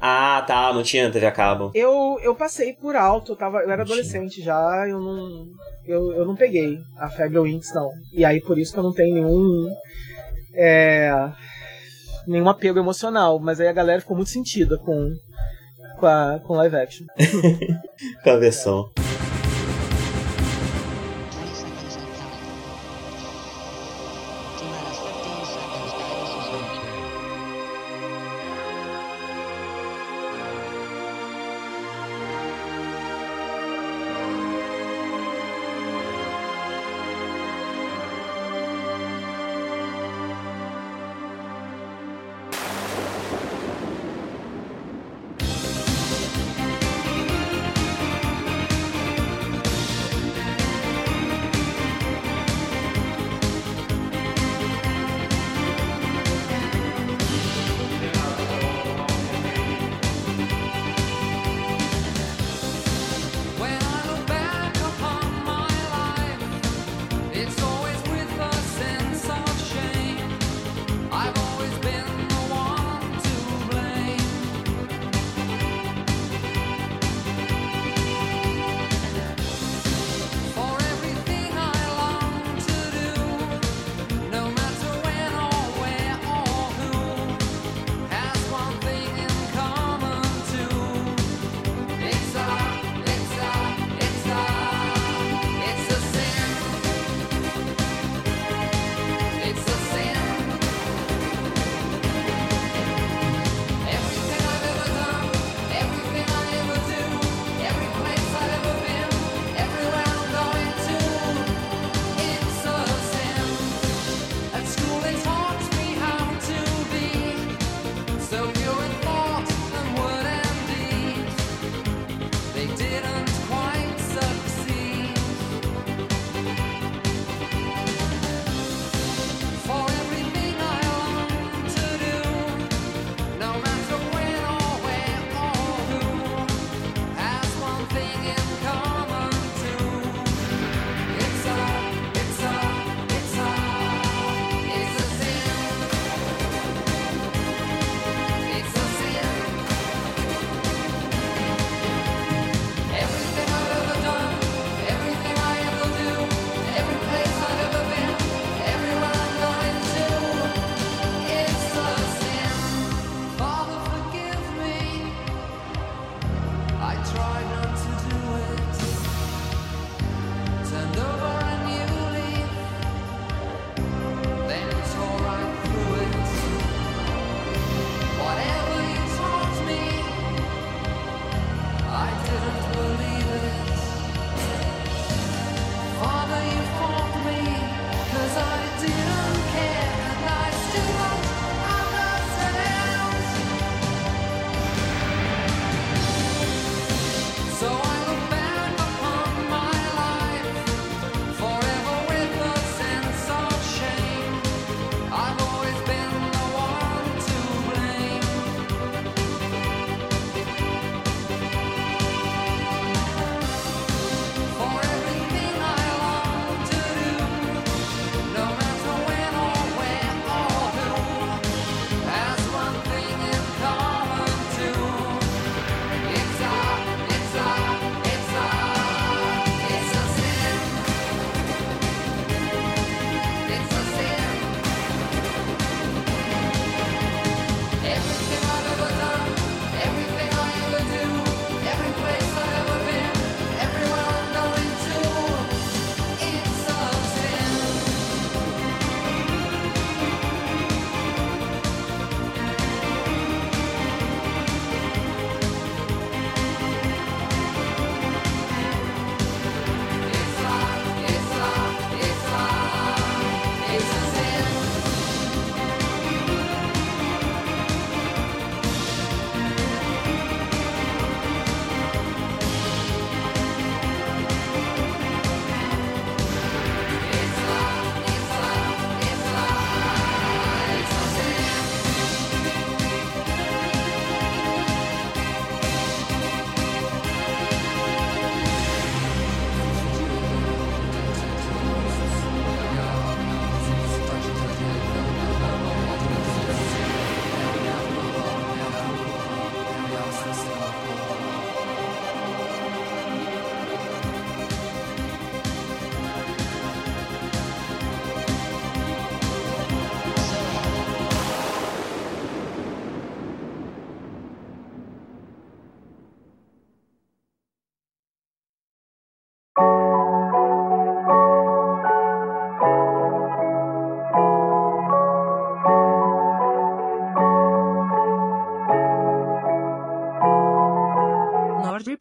[0.00, 1.70] Ah, tá, não tinha TV a cabo.
[1.74, 3.96] Eu, eu passei por alto, eu, tava, eu era Não tinha.
[3.96, 5.46] adolescente já, eu não.
[5.86, 7.90] Eu, eu não peguei a febre Winx, não.
[8.12, 9.68] E aí por isso que eu não tenho nenhum.
[10.54, 11.10] É,
[12.26, 13.38] nenhum apego emocional.
[13.38, 15.12] Mas aí a galera ficou muito sentida com,
[15.98, 17.06] com, a, com live action.
[18.22, 18.90] Com a versão.
[18.94, 19.15] 20